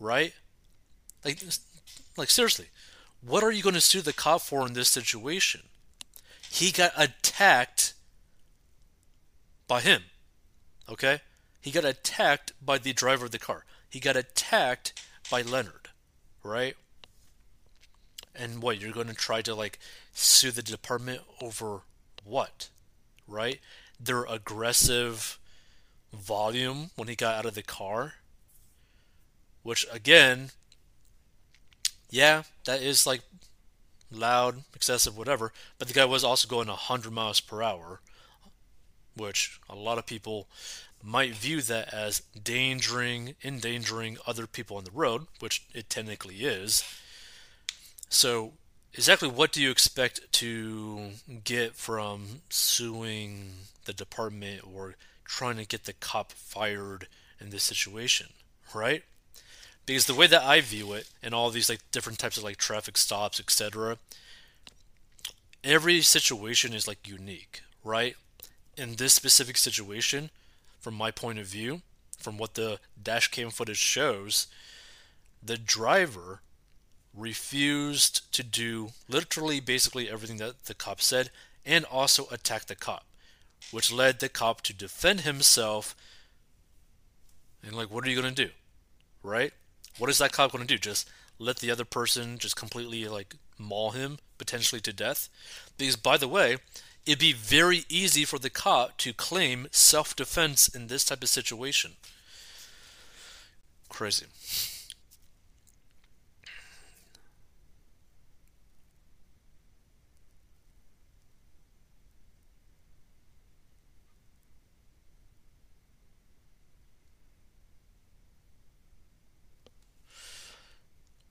right? 0.00 0.32
Like, 1.26 1.42
like 2.16 2.30
seriously, 2.30 2.68
what 3.20 3.44
are 3.44 3.52
you 3.52 3.62
going 3.62 3.74
to 3.74 3.82
sue 3.82 4.00
the 4.00 4.14
cop 4.14 4.40
for 4.40 4.66
in 4.66 4.72
this 4.72 4.88
situation? 4.88 5.60
He 6.56 6.72
got 6.72 6.92
attacked 6.96 7.92
by 9.68 9.82
him. 9.82 10.04
Okay? 10.88 11.20
He 11.60 11.70
got 11.70 11.84
attacked 11.84 12.52
by 12.64 12.78
the 12.78 12.94
driver 12.94 13.26
of 13.26 13.30
the 13.30 13.38
car. 13.38 13.66
He 13.90 14.00
got 14.00 14.16
attacked 14.16 14.98
by 15.30 15.42
Leonard, 15.42 15.90
right? 16.42 16.74
And 18.34 18.62
what, 18.62 18.80
you're 18.80 18.94
going 18.94 19.08
to 19.08 19.12
try 19.12 19.42
to 19.42 19.54
like 19.54 19.78
sue 20.14 20.50
the 20.50 20.62
department 20.62 21.20
over 21.42 21.80
what? 22.24 22.70
Right? 23.28 23.60
Their 24.00 24.24
aggressive 24.24 25.38
volume 26.10 26.90
when 26.96 27.08
he 27.08 27.16
got 27.16 27.34
out 27.34 27.44
of 27.44 27.54
the 27.54 27.62
car? 27.62 28.14
Which 29.62 29.86
again, 29.92 30.52
yeah, 32.08 32.44
that 32.64 32.80
is 32.80 33.06
like 33.06 33.20
loud, 34.10 34.64
excessive, 34.74 35.16
whatever. 35.16 35.52
But 35.78 35.88
the 35.88 35.94
guy 35.94 36.04
was 36.04 36.24
also 36.24 36.48
going 36.48 36.68
100 36.68 37.12
miles 37.12 37.40
per 37.40 37.62
hour, 37.62 38.00
which 39.16 39.60
a 39.68 39.74
lot 39.74 39.98
of 39.98 40.06
people 40.06 40.48
might 41.02 41.34
view 41.34 41.62
that 41.62 41.92
as 41.92 42.22
endangering, 42.34 43.34
endangering 43.44 44.18
other 44.26 44.46
people 44.46 44.76
on 44.76 44.84
the 44.84 44.90
road, 44.90 45.26
which 45.40 45.64
it 45.74 45.88
technically 45.88 46.36
is. 46.36 46.82
So, 48.08 48.54
exactly 48.94 49.28
what 49.28 49.52
do 49.52 49.62
you 49.62 49.70
expect 49.70 50.32
to 50.32 51.10
get 51.44 51.74
from 51.74 52.42
suing 52.48 53.52
the 53.84 53.92
department 53.92 54.62
or 54.74 54.96
trying 55.24 55.56
to 55.56 55.66
get 55.66 55.84
the 55.84 55.92
cop 55.92 56.32
fired 56.32 57.08
in 57.40 57.50
this 57.50 57.64
situation, 57.64 58.28
right? 58.74 59.04
Because 59.86 60.06
the 60.06 60.14
way 60.14 60.26
that 60.26 60.42
I 60.42 60.60
view 60.60 60.92
it, 60.92 61.08
and 61.22 61.32
all 61.32 61.50
these 61.50 61.68
like 61.68 61.80
different 61.92 62.18
types 62.18 62.36
of 62.36 62.42
like 62.44 62.56
traffic 62.56 62.98
stops, 62.98 63.38
etc., 63.38 63.98
every 65.62 66.02
situation 66.02 66.74
is 66.74 66.88
like 66.88 67.08
unique, 67.08 67.62
right? 67.84 68.16
In 68.76 68.96
this 68.96 69.14
specific 69.14 69.56
situation, 69.56 70.30
from 70.80 70.94
my 70.94 71.10
point 71.10 71.38
of 71.38 71.46
view, 71.46 71.82
from 72.18 72.36
what 72.36 72.54
the 72.54 72.80
dash 73.00 73.28
cam 73.28 73.50
footage 73.50 73.78
shows, 73.78 74.48
the 75.42 75.56
driver 75.56 76.40
refused 77.14 78.30
to 78.32 78.42
do 78.42 78.90
literally 79.08 79.60
basically 79.60 80.10
everything 80.10 80.36
that 80.36 80.64
the 80.64 80.74
cop 80.74 81.00
said 81.00 81.30
and 81.64 81.84
also 81.86 82.26
attacked 82.30 82.68
the 82.68 82.74
cop, 82.74 83.04
which 83.70 83.92
led 83.92 84.20
the 84.20 84.28
cop 84.28 84.60
to 84.62 84.72
defend 84.72 85.20
himself. 85.20 85.96
And, 87.62 87.74
like, 87.74 87.90
what 87.90 88.04
are 88.04 88.10
you 88.10 88.20
to 88.20 88.30
do? 88.30 88.50
Right? 89.22 89.52
What 89.98 90.10
is 90.10 90.18
that 90.18 90.32
cop 90.32 90.52
going 90.52 90.66
to 90.66 90.74
do? 90.74 90.78
Just 90.78 91.08
let 91.38 91.58
the 91.58 91.70
other 91.70 91.84
person 91.84 92.38
just 92.38 92.56
completely 92.56 93.06
like 93.08 93.36
maul 93.58 93.92
him 93.92 94.18
potentially 94.38 94.80
to 94.82 94.92
death? 94.92 95.28
Because 95.78 95.96
by 95.96 96.16
the 96.16 96.28
way, 96.28 96.58
it'd 97.06 97.18
be 97.18 97.32
very 97.32 97.84
easy 97.88 98.24
for 98.24 98.38
the 98.38 98.50
cop 98.50 98.96
to 98.98 99.12
claim 99.12 99.68
self-defense 99.70 100.68
in 100.68 100.88
this 100.88 101.04
type 101.04 101.22
of 101.22 101.28
situation. 101.28 101.92
Crazy. 103.88 104.26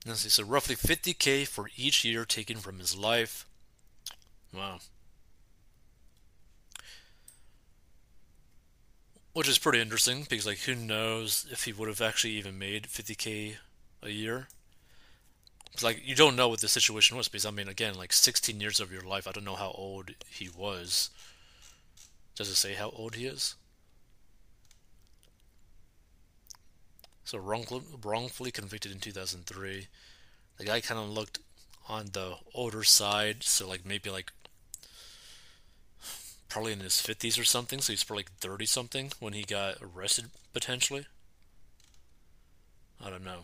Let's 0.06 0.20
see, 0.20 0.28
so 0.28 0.44
roughly 0.44 0.76
50k 0.76 1.48
for 1.48 1.68
each 1.76 2.04
year 2.04 2.24
taken 2.24 2.58
from 2.58 2.78
his 2.78 2.96
life. 2.96 3.44
Wow. 4.54 4.78
Which 9.32 9.48
is 9.48 9.58
pretty 9.58 9.80
interesting 9.80 10.24
because, 10.30 10.46
like, 10.46 10.58
who 10.58 10.76
knows 10.76 11.44
if 11.50 11.64
he 11.64 11.72
would 11.72 11.88
have 11.88 12.00
actually 12.00 12.34
even 12.34 12.56
made 12.56 12.84
50k 12.84 13.56
a 14.02 14.08
year? 14.08 14.46
It's 15.72 15.82
like, 15.82 16.00
you 16.06 16.14
don't 16.14 16.36
know 16.36 16.48
what 16.48 16.60
the 16.60 16.68
situation 16.68 17.16
was 17.16 17.26
because, 17.28 17.44
I 17.44 17.50
mean, 17.50 17.68
again, 17.68 17.98
like 17.98 18.12
16 18.12 18.60
years 18.60 18.78
of 18.78 18.92
your 18.92 19.02
life, 19.02 19.26
I 19.26 19.32
don't 19.32 19.44
know 19.44 19.56
how 19.56 19.72
old 19.72 20.12
he 20.30 20.48
was. 20.48 21.10
Does 22.36 22.48
it 22.48 22.54
say 22.54 22.74
how 22.74 22.90
old 22.90 23.16
he 23.16 23.26
is? 23.26 23.56
So 27.26 27.38
wrongfully, 27.38 27.82
wrongfully 28.04 28.52
convicted 28.52 28.92
in 28.92 29.00
2003. 29.00 29.88
The 30.58 30.64
guy 30.64 30.80
kind 30.80 31.00
of 31.00 31.10
looked 31.10 31.40
on 31.88 32.10
the 32.12 32.36
older 32.54 32.84
side, 32.84 33.42
so 33.42 33.68
like 33.68 33.84
maybe 33.84 34.10
like 34.10 34.30
probably 36.48 36.72
in 36.72 36.78
his 36.78 36.94
50s 36.94 37.38
or 37.38 37.42
something. 37.42 37.80
So 37.80 37.92
he's 37.92 38.04
probably 38.04 38.20
like 38.20 38.32
30 38.38 38.66
something 38.66 39.12
when 39.18 39.32
he 39.32 39.42
got 39.42 39.78
arrested 39.82 40.26
potentially. 40.54 41.06
I 43.04 43.10
don't 43.10 43.24
know. 43.24 43.40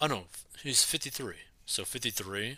Oh 0.00 0.06
no, 0.06 0.22
he's 0.62 0.82
53. 0.82 1.34
So 1.66 1.84
53. 1.84 2.56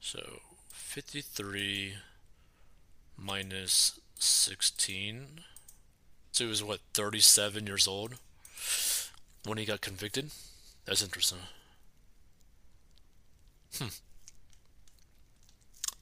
So 0.00 0.20
53 0.68 1.94
minus 3.18 3.98
16. 4.20 5.40
So 6.34 6.42
he 6.42 6.50
was 6.50 6.64
what, 6.64 6.80
37 6.94 7.64
years 7.64 7.86
old 7.86 8.16
when 9.44 9.56
he 9.56 9.64
got 9.64 9.80
convicted? 9.80 10.32
That's 10.84 11.00
interesting. 11.00 11.38
Hmm. 13.78 13.86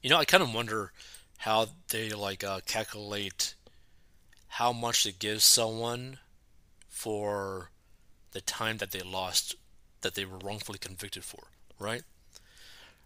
You 0.01 0.09
know, 0.09 0.17
I 0.17 0.25
kind 0.25 0.41
of 0.41 0.51
wonder 0.51 0.91
how 1.37 1.67
they 1.89 2.09
like 2.09 2.43
uh, 2.43 2.61
calculate 2.65 3.53
how 4.47 4.73
much 4.73 5.03
to 5.03 5.11
give 5.11 5.43
someone 5.43 6.17
for 6.89 7.69
the 8.31 8.41
time 8.41 8.77
that 8.77 8.89
they 8.89 9.01
lost 9.01 9.55
that 10.01 10.15
they 10.15 10.25
were 10.25 10.39
wrongfully 10.39 10.79
convicted 10.79 11.23
for, 11.23 11.43
right? 11.77 12.01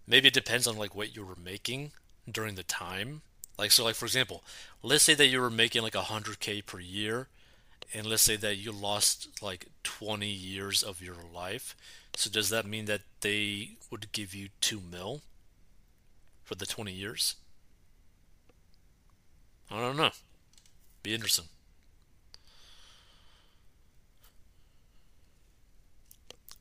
Maybe 0.07 0.29
it 0.29 0.33
depends 0.33 0.65
on 0.65 0.77
like 0.77 0.95
what 0.95 1.13
you 1.13 1.25
were 1.25 1.35
making 1.35 1.91
during 2.31 2.55
the 2.55 2.63
time 2.63 3.21
like 3.57 3.71
so, 3.71 3.83
like 3.83 3.95
for 3.95 4.05
example, 4.05 4.43
let's 4.83 5.03
say 5.03 5.13
that 5.15 5.27
you 5.27 5.41
were 5.41 5.49
making 5.49 5.81
like 5.81 5.95
hundred 5.95 6.39
k 6.39 6.61
per 6.61 6.79
year, 6.79 7.27
and 7.93 8.05
let's 8.05 8.23
say 8.23 8.35
that 8.37 8.57
you 8.57 8.71
lost 8.71 9.41
like 9.41 9.67
20 9.83 10.27
years 10.27 10.83
of 10.83 11.01
your 11.01 11.15
life. 11.33 11.75
So 12.15 12.29
does 12.29 12.49
that 12.49 12.65
mean 12.65 12.85
that 12.85 13.01
they 13.21 13.71
would 13.91 14.11
give 14.11 14.33
you 14.33 14.49
two 14.61 14.81
mil 14.81 15.21
for 16.43 16.55
the 16.55 16.65
20 16.65 16.91
years? 16.91 17.35
I 19.69 19.79
don't 19.79 19.97
know. 19.97 20.11
Be 21.03 21.13
interesting. 21.13 21.45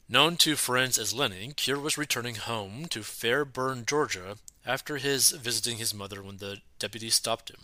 Known 0.09 0.37
to 0.37 0.55
friends 0.55 0.99
as 0.99 1.13
Lenny, 1.13 1.53
Cure 1.57 1.81
was 1.81 1.99
returning 1.99 2.37
home 2.37 2.87
to 2.91 3.03
Fairburn, 3.03 3.85
Georgia, 3.87 4.39
after 4.65 4.99
his 4.99 5.33
visiting 5.33 5.79
his 5.79 5.93
mother 5.93 6.23
when 6.23 6.37
the 6.37 6.59
deputy 6.79 7.11
stopped 7.11 7.51
him. 7.51 7.63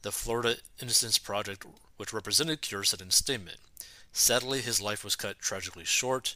The 0.00 0.10
Florida 0.10 0.56
Innocence 0.80 1.18
Project, 1.18 1.66
which 1.98 2.14
represented 2.14 2.62
Cure, 2.62 2.82
said 2.84 3.02
in 3.02 3.08
a 3.08 3.12
statement. 3.12 3.58
Sadly, 4.10 4.62
his 4.62 4.80
life 4.80 5.04
was 5.04 5.14
cut 5.14 5.38
tragically 5.38 5.84
short, 5.84 6.34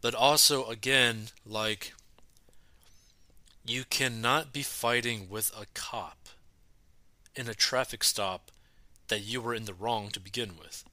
but 0.00 0.16
also, 0.16 0.66
again, 0.66 1.28
like, 1.46 1.94
you 3.64 3.84
cannot 3.84 4.52
be 4.52 4.62
fighting 4.62 5.28
with 5.30 5.52
a 5.56 5.66
cop 5.74 6.28
in 7.36 7.48
a 7.48 7.54
traffic 7.54 8.02
stop 8.02 8.50
that 9.06 9.20
you 9.20 9.40
were 9.40 9.54
in 9.54 9.64
the 9.64 9.74
wrong 9.74 10.08
to 10.10 10.18
begin 10.18 10.56
with. 10.58 10.84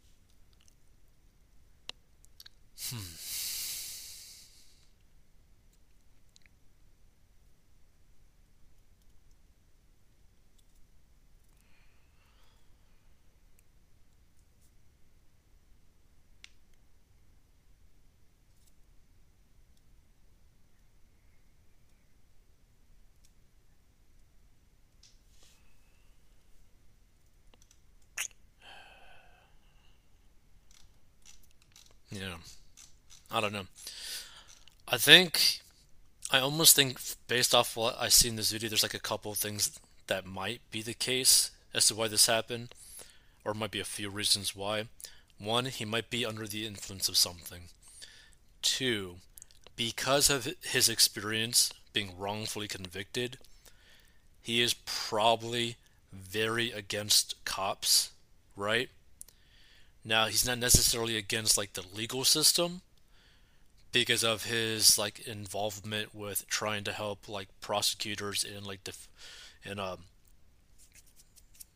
Hmm. 2.92 3.26
Yeah. 32.12 32.36
I 33.36 33.42
don't 33.42 33.52
know. 33.52 33.68
I 34.88 34.96
think 34.96 35.60
I 36.32 36.40
almost 36.40 36.74
think 36.74 37.02
based 37.28 37.54
off 37.54 37.76
what 37.76 37.98
I 38.00 38.08
see 38.08 38.30
in 38.30 38.38
this 38.38 38.50
video, 38.50 38.70
there's 38.70 38.82
like 38.82 38.94
a 38.94 39.00
couple 39.00 39.34
of 39.34 39.38
things 39.38 39.78
that 40.08 40.26
might 40.26 40.62
be 40.72 40.82
the 40.82 40.94
case 40.94 41.52
as 41.74 41.86
to 41.88 41.96
why 41.96 42.08
this 42.08 42.28
happened, 42.28 42.74
or 43.44 43.54
might 43.54 43.72
be 43.72 43.82
a 43.82 43.84
few 43.84 44.10
reasons 44.10 44.56
why. 44.56 44.86
One, 45.38 45.66
he 45.66 45.84
might 45.84 46.10
be 46.10 46.26
under 46.26 46.48
the 46.48 46.66
influence 46.66 47.10
of 47.10 47.18
something. 47.18 47.64
Two, 48.62 49.18
because 49.76 50.30
of 50.30 50.48
his 50.64 50.88
experience 50.88 51.74
being 51.92 52.18
wrongfully 52.18 52.70
convicted, 52.70 53.38
he 54.42 54.62
is 54.62 54.76
probably 54.86 55.76
very 56.14 56.72
against 56.72 57.36
cops, 57.44 58.12
right? 58.56 58.88
Now 60.06 60.28
he's 60.28 60.48
not 60.48 60.58
necessarily 60.58 61.18
against 61.18 61.58
like 61.58 61.74
the 61.74 61.84
legal 61.94 62.24
system 62.24 62.82
because 63.96 64.26
of 64.26 64.44
his 64.44 64.98
like 64.98 65.26
involvement 65.26 66.14
with 66.14 66.46
trying 66.50 66.84
to 66.84 66.92
help 66.92 67.30
like 67.30 67.48
prosecutors 67.62 68.44
and 68.44 68.68
like 68.68 68.84
def- 68.84 69.08
and 69.64 69.80
um 69.80 70.00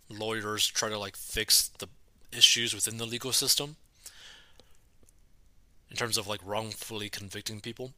lawyers 0.10 0.68
try 0.68 0.90
to 0.90 1.00
like 1.00 1.16
fix 1.16 1.70
the 1.80 1.88
issues 2.34 2.76
within 2.76 2.98
the 2.98 3.06
legal 3.06 3.32
system 3.32 3.78
in 5.90 5.96
terms 5.96 6.18
of 6.18 6.28
like 6.28 6.42
wrongfully 6.44 7.08
convicting 7.08 7.62
people. 7.62 7.94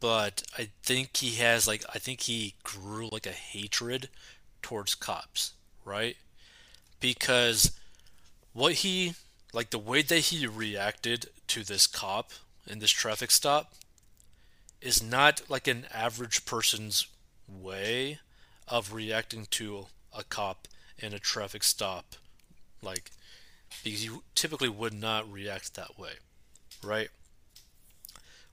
But 0.00 0.44
I 0.56 0.70
think 0.82 1.18
he 1.18 1.34
has 1.42 1.68
like 1.68 1.84
I 1.94 1.98
think 1.98 2.22
he 2.22 2.54
grew 2.64 3.10
like 3.12 3.26
a 3.26 3.32
hatred 3.32 4.08
towards 4.62 4.94
cops, 4.94 5.52
right? 5.84 6.16
Because 7.00 7.72
what 8.54 8.72
he 8.76 9.12
like 9.52 9.70
the 9.70 9.78
way 9.78 10.02
that 10.02 10.18
he 10.18 10.46
reacted 10.46 11.26
to 11.48 11.62
this 11.62 11.86
cop 11.86 12.32
in 12.66 12.78
this 12.78 12.90
traffic 12.90 13.30
stop 13.30 13.74
is 14.80 15.02
not 15.02 15.42
like 15.48 15.68
an 15.68 15.86
average 15.92 16.44
person's 16.44 17.06
way 17.48 18.18
of 18.66 18.92
reacting 18.92 19.46
to 19.50 19.86
a 20.16 20.24
cop 20.24 20.68
in 20.98 21.12
a 21.12 21.18
traffic 21.18 21.62
stop. 21.62 22.16
Like 22.82 23.10
because 23.84 24.04
you 24.04 24.22
typically 24.34 24.68
would 24.68 24.94
not 24.94 25.30
react 25.30 25.74
that 25.74 25.98
way 25.98 26.12
right? 26.82 27.08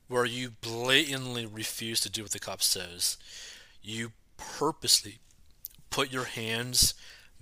Where 0.07 0.25
you 0.25 0.51
blatantly 0.61 1.45
refuse 1.45 1.99
to 2.01 2.09
do 2.09 2.23
what 2.23 2.31
the 2.31 2.39
cop 2.39 2.61
says. 2.61 3.17
You 3.81 4.11
purposely 4.37 5.19
put 5.89 6.11
your 6.11 6.25
hands 6.25 6.93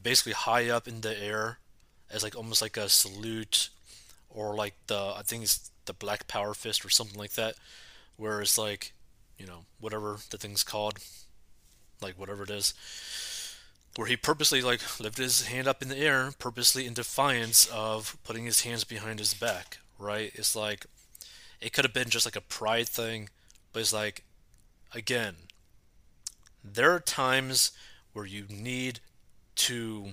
basically 0.01 0.33
high 0.33 0.69
up 0.69 0.87
in 0.87 1.01
the 1.01 1.21
air 1.21 1.59
as 2.11 2.23
like 2.23 2.35
almost 2.35 2.61
like 2.61 2.77
a 2.77 2.89
salute 2.89 3.69
or 4.29 4.55
like 4.55 4.75
the 4.87 5.13
I 5.17 5.21
think 5.23 5.43
it's 5.43 5.71
the 5.85 5.93
black 5.93 6.27
power 6.27 6.53
fist 6.53 6.85
or 6.85 6.89
something 6.89 7.17
like 7.17 7.33
that 7.33 7.55
where 8.17 8.41
it's 8.41 8.57
like 8.57 8.93
you 9.37 9.45
know 9.45 9.65
whatever 9.79 10.17
the 10.29 10.37
thing's 10.37 10.63
called 10.63 10.99
like 12.01 12.19
whatever 12.19 12.43
it 12.43 12.49
is 12.49 12.73
where 13.95 14.07
he 14.07 14.15
purposely 14.15 14.61
like 14.61 14.81
lifted 14.99 15.23
his 15.23 15.47
hand 15.47 15.67
up 15.67 15.81
in 15.81 15.89
the 15.89 15.97
air 15.97 16.31
purposely 16.39 16.85
in 16.85 16.93
defiance 16.93 17.65
of 17.67 18.17
putting 18.23 18.45
his 18.45 18.61
hands 18.61 18.83
behind 18.83 19.19
his 19.19 19.33
back 19.33 19.79
right? 19.99 20.31
It's 20.35 20.55
like 20.55 20.85
it 21.59 21.73
could 21.73 21.85
have 21.85 21.93
been 21.93 22.09
just 22.09 22.25
like 22.25 22.35
a 22.35 22.41
pride 22.41 22.87
thing 22.87 23.29
but 23.73 23.79
it's 23.79 23.93
like 23.93 24.23
again 24.93 25.35
there 26.63 26.91
are 26.91 26.99
times 26.99 27.71
where 28.13 28.25
you 28.25 28.45
need 28.49 28.99
to 29.55 30.11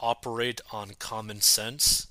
operate 0.00 0.60
on 0.72 0.92
common 0.98 1.40
sense. 1.40 2.06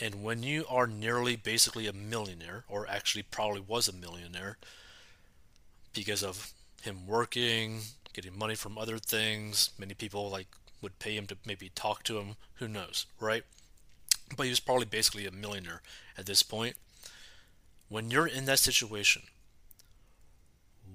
And 0.00 0.22
when 0.22 0.42
you 0.42 0.64
are 0.68 0.86
nearly 0.86 1.36
basically 1.36 1.86
a 1.86 1.92
millionaire, 1.92 2.64
or 2.68 2.88
actually 2.88 3.22
probably 3.24 3.60
was 3.60 3.88
a 3.88 3.92
millionaire, 3.92 4.56
because 5.92 6.22
of 6.22 6.52
him 6.82 7.06
working, 7.06 7.80
getting 8.12 8.38
money 8.38 8.54
from 8.54 8.78
other 8.78 8.98
things, 8.98 9.70
many 9.78 9.94
people 9.94 10.30
like 10.30 10.46
would 10.80 10.98
pay 10.98 11.16
him 11.16 11.26
to 11.26 11.36
maybe 11.44 11.70
talk 11.74 12.02
to 12.04 12.18
him, 12.18 12.36
who 12.54 12.68
knows, 12.68 13.06
right? 13.18 13.42
But 14.36 14.44
he 14.44 14.50
was 14.50 14.60
probably 14.60 14.86
basically 14.86 15.26
a 15.26 15.32
millionaire 15.32 15.82
at 16.16 16.26
this 16.26 16.42
point. 16.42 16.76
When 17.88 18.10
you're 18.10 18.26
in 18.26 18.44
that 18.46 18.60
situation, 18.60 19.22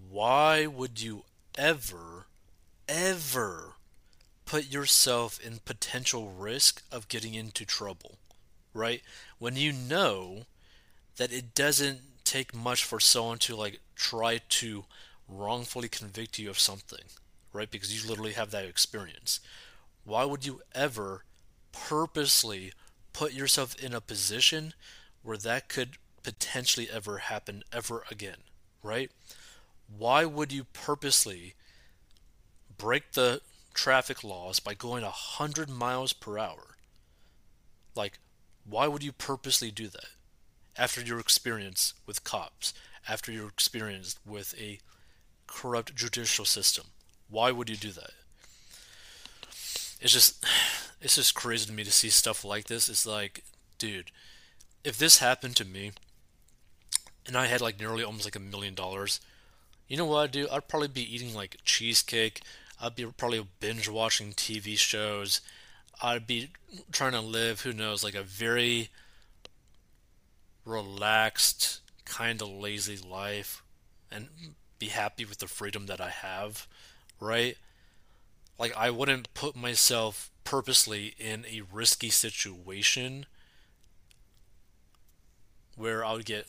why 0.09 0.65
would 0.65 1.01
you 1.01 1.23
ever, 1.57 2.27
ever 2.87 3.74
put 4.45 4.71
yourself 4.71 5.39
in 5.39 5.59
potential 5.65 6.29
risk 6.29 6.83
of 6.91 7.07
getting 7.07 7.33
into 7.33 7.65
trouble, 7.65 8.17
right? 8.73 9.01
When 9.39 9.55
you 9.55 9.73
know 9.73 10.45
that 11.17 11.31
it 11.31 11.55
doesn't 11.55 11.99
take 12.23 12.53
much 12.55 12.83
for 12.83 12.99
someone 12.99 13.37
to 13.39 13.55
like 13.55 13.79
try 13.95 14.41
to 14.49 14.85
wrongfully 15.27 15.87
convict 15.89 16.37
you 16.37 16.49
of 16.49 16.59
something, 16.59 17.05
right? 17.53 17.69
Because 17.69 17.93
you 17.93 18.07
literally 18.07 18.33
have 18.33 18.51
that 18.51 18.65
experience. 18.65 19.39
Why 20.03 20.25
would 20.25 20.45
you 20.45 20.61
ever 20.73 21.23
purposely 21.71 22.73
put 23.13 23.33
yourself 23.33 23.75
in 23.81 23.93
a 23.93 24.01
position 24.01 24.73
where 25.23 25.37
that 25.37 25.69
could 25.69 25.97
potentially 26.23 26.89
ever 26.91 27.19
happen 27.19 27.63
ever 27.71 28.03
again, 28.11 28.37
right? 28.83 29.11
Why 29.97 30.25
would 30.25 30.51
you 30.51 30.65
purposely 30.65 31.53
break 32.77 33.13
the 33.13 33.41
traffic 33.75 34.23
laws 34.23 34.59
by 34.59 34.73
going 34.73 35.03
100 35.03 35.69
miles 35.69 36.13
per 36.13 36.39
hour. 36.39 36.77
Like, 37.93 38.17
why 38.67 38.87
would 38.87 39.03
you 39.03 39.11
purposely 39.11 39.69
do 39.69 39.87
that? 39.89 40.07
After 40.77 41.01
your 41.01 41.19
experience 41.19 41.93
with 42.07 42.23
cops, 42.23 42.73
after 43.07 43.31
your 43.31 43.47
experience 43.47 44.17
with 44.25 44.55
a 44.59 44.79
corrupt 45.45 45.95
judicial 45.95 46.45
system, 46.45 46.85
why 47.29 47.51
would 47.51 47.69
you 47.69 47.77
do 47.77 47.91
that? 47.91 48.11
It's 50.01 50.13
just, 50.13 50.43
it's 51.01 51.15
just 51.15 51.35
crazy 51.35 51.67
to 51.67 51.73
me 51.73 51.83
to 51.83 51.91
see 51.91 52.09
stuff 52.09 52.43
like 52.43 52.65
this. 52.65 52.89
It's 52.89 53.05
like, 53.05 53.43
dude, 53.77 54.11
if 54.83 54.97
this 54.97 55.19
happened 55.19 55.55
to 55.57 55.65
me, 55.65 55.91
and 57.27 57.37
I 57.37 57.47
had 57.47 57.61
like 57.61 57.79
nearly 57.79 58.03
almost 58.03 58.25
like 58.25 58.35
a 58.35 58.39
million 58.39 58.73
dollars, 58.73 59.19
you 59.87 59.97
know 59.97 60.05
what 60.05 60.23
I'd 60.23 60.31
do? 60.31 60.47
I'd 60.51 60.67
probably 60.67 60.87
be 60.87 61.15
eating 61.15 61.33
like 61.33 61.57
cheesecake 61.63 62.41
I'd 62.81 62.95
be 62.95 63.05
probably 63.05 63.45
binge 63.59 63.89
watching 63.89 64.33
TV 64.33 64.77
shows. 64.77 65.41
I'd 66.01 66.27
be 66.27 66.49
trying 66.91 67.13
to 67.13 67.21
live, 67.21 67.61
who 67.61 67.73
knows, 67.73 68.03
like 68.03 68.15
a 68.15 68.23
very 68.23 68.89
relaxed, 70.65 71.81
kind 72.05 72.41
of 72.41 72.49
lazy 72.49 72.97
life 72.97 73.63
and 74.11 74.27
be 74.77 74.87
happy 74.87 75.25
with 75.25 75.39
the 75.39 75.47
freedom 75.47 75.85
that 75.87 76.01
I 76.01 76.09
have, 76.09 76.67
right? 77.19 77.57
Like, 78.59 78.75
I 78.75 78.89
wouldn't 78.89 79.33
put 79.33 79.55
myself 79.55 80.31
purposely 80.43 81.15
in 81.17 81.45
a 81.45 81.61
risky 81.71 82.09
situation 82.09 83.25
where 85.75 86.05
I 86.05 86.13
would 86.13 86.25
get 86.25 86.47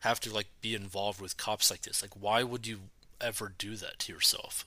have 0.00 0.20
to 0.20 0.32
like 0.32 0.48
be 0.60 0.74
involved 0.74 1.20
with 1.20 1.36
cops 1.36 1.70
like 1.70 1.82
this. 1.82 2.02
Like 2.02 2.12
why 2.18 2.42
would 2.42 2.66
you 2.66 2.80
ever 3.20 3.52
do 3.56 3.76
that 3.76 3.98
to 4.00 4.12
yourself? 4.12 4.66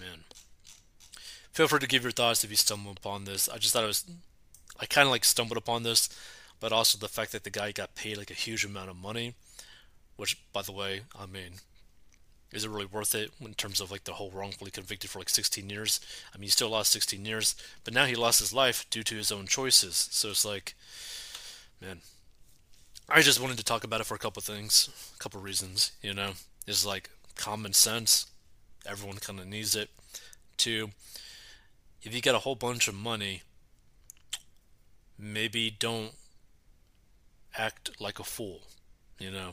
Man. 0.00 0.24
Feel 1.52 1.68
free 1.68 1.80
to 1.80 1.86
give 1.86 2.02
your 2.02 2.12
thoughts 2.12 2.42
if 2.42 2.50
you 2.50 2.56
stumble 2.56 2.92
upon 2.92 3.24
this. 3.24 3.48
I 3.48 3.58
just 3.58 3.72
thought 3.72 3.84
it 3.84 3.88
was, 3.88 4.04
I 4.80 4.86
kind 4.86 5.06
of 5.06 5.12
like 5.12 5.24
stumbled 5.24 5.58
upon 5.58 5.82
this, 5.82 6.08
but 6.58 6.72
also 6.72 6.98
the 6.98 7.08
fact 7.08 7.32
that 7.32 7.44
the 7.44 7.50
guy 7.50 7.72
got 7.72 7.94
paid 7.94 8.16
like 8.16 8.30
a 8.30 8.34
huge 8.34 8.64
amount 8.64 8.90
of 8.90 8.96
money, 8.96 9.34
which, 10.16 10.38
by 10.52 10.62
the 10.62 10.72
way, 10.72 11.02
I 11.18 11.26
mean, 11.26 11.54
is 12.52 12.64
it 12.64 12.70
really 12.70 12.86
worth 12.86 13.14
it 13.14 13.30
in 13.40 13.54
terms 13.54 13.80
of 13.80 13.90
like 13.90 14.04
the 14.04 14.14
whole 14.14 14.30
wrongfully 14.30 14.70
convicted 14.70 15.10
for 15.10 15.18
like 15.18 15.28
16 15.28 15.68
years? 15.68 16.00
I 16.34 16.38
mean, 16.38 16.44
he 16.44 16.50
still 16.50 16.70
lost 16.70 16.92
16 16.92 17.24
years, 17.24 17.54
but 17.84 17.94
now 17.94 18.06
he 18.06 18.14
lost 18.14 18.40
his 18.40 18.52
life 18.52 18.86
due 18.90 19.02
to 19.04 19.16
his 19.16 19.30
own 19.30 19.46
choices. 19.46 20.08
So 20.10 20.30
it's 20.30 20.44
like, 20.44 20.74
man, 21.80 21.98
I 23.08 23.22
just 23.22 23.40
wanted 23.40 23.58
to 23.58 23.64
talk 23.64 23.84
about 23.84 24.00
it 24.00 24.06
for 24.06 24.14
a 24.14 24.18
couple 24.18 24.42
things, 24.42 24.88
a 25.14 25.18
couple 25.18 25.40
reasons. 25.40 25.92
You 26.02 26.14
know, 26.14 26.32
it's 26.66 26.86
like 26.86 27.10
common 27.36 27.72
sense 27.72 28.26
everyone 28.86 29.18
kind 29.18 29.40
of 29.40 29.46
needs 29.46 29.74
it. 29.74 29.90
Two, 30.56 30.90
if 32.02 32.14
you 32.14 32.20
got 32.20 32.34
a 32.34 32.40
whole 32.40 32.54
bunch 32.54 32.88
of 32.88 32.94
money, 32.94 33.42
maybe 35.18 35.70
don't 35.70 36.12
act 37.56 37.90
like 38.00 38.18
a 38.18 38.24
fool, 38.24 38.62
you 39.18 39.30
know. 39.30 39.50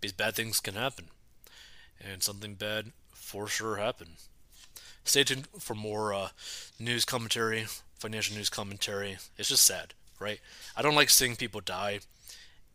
These 0.00 0.12
bad 0.12 0.34
things 0.34 0.60
can 0.60 0.74
happen, 0.74 1.06
and 2.00 2.22
something 2.22 2.54
bad 2.54 2.92
for 3.12 3.48
sure 3.48 3.76
happen. 3.76 4.10
Stay 5.04 5.24
tuned 5.24 5.46
for 5.58 5.74
more 5.74 6.12
uh, 6.12 6.28
news 6.78 7.04
commentary, 7.04 7.66
financial 7.98 8.36
news 8.36 8.50
commentary. 8.50 9.18
It's 9.38 9.48
just 9.48 9.64
sad, 9.64 9.94
right? 10.18 10.40
I 10.76 10.82
don't 10.82 10.94
like 10.94 11.10
seeing 11.10 11.36
people 11.36 11.60
die, 11.60 12.00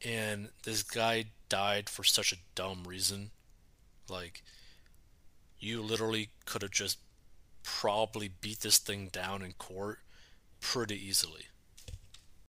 and 0.03 0.49
this 0.63 0.83
guy 0.83 1.25
died 1.49 1.89
for 1.89 2.03
such 2.03 2.31
a 2.31 2.37
dumb 2.55 2.83
reason. 2.85 3.31
Like, 4.09 4.41
you 5.61 5.81
literally 5.81 6.29
could 6.45 6.63
have 6.63 6.71
just 6.71 6.97
probably 7.63 8.31
beat 8.41 8.61
this 8.61 8.79
thing 8.79 9.09
down 9.11 9.41
in 9.41 9.53
court 9.53 9.99
pretty 10.59 10.95
easily. 10.95 11.45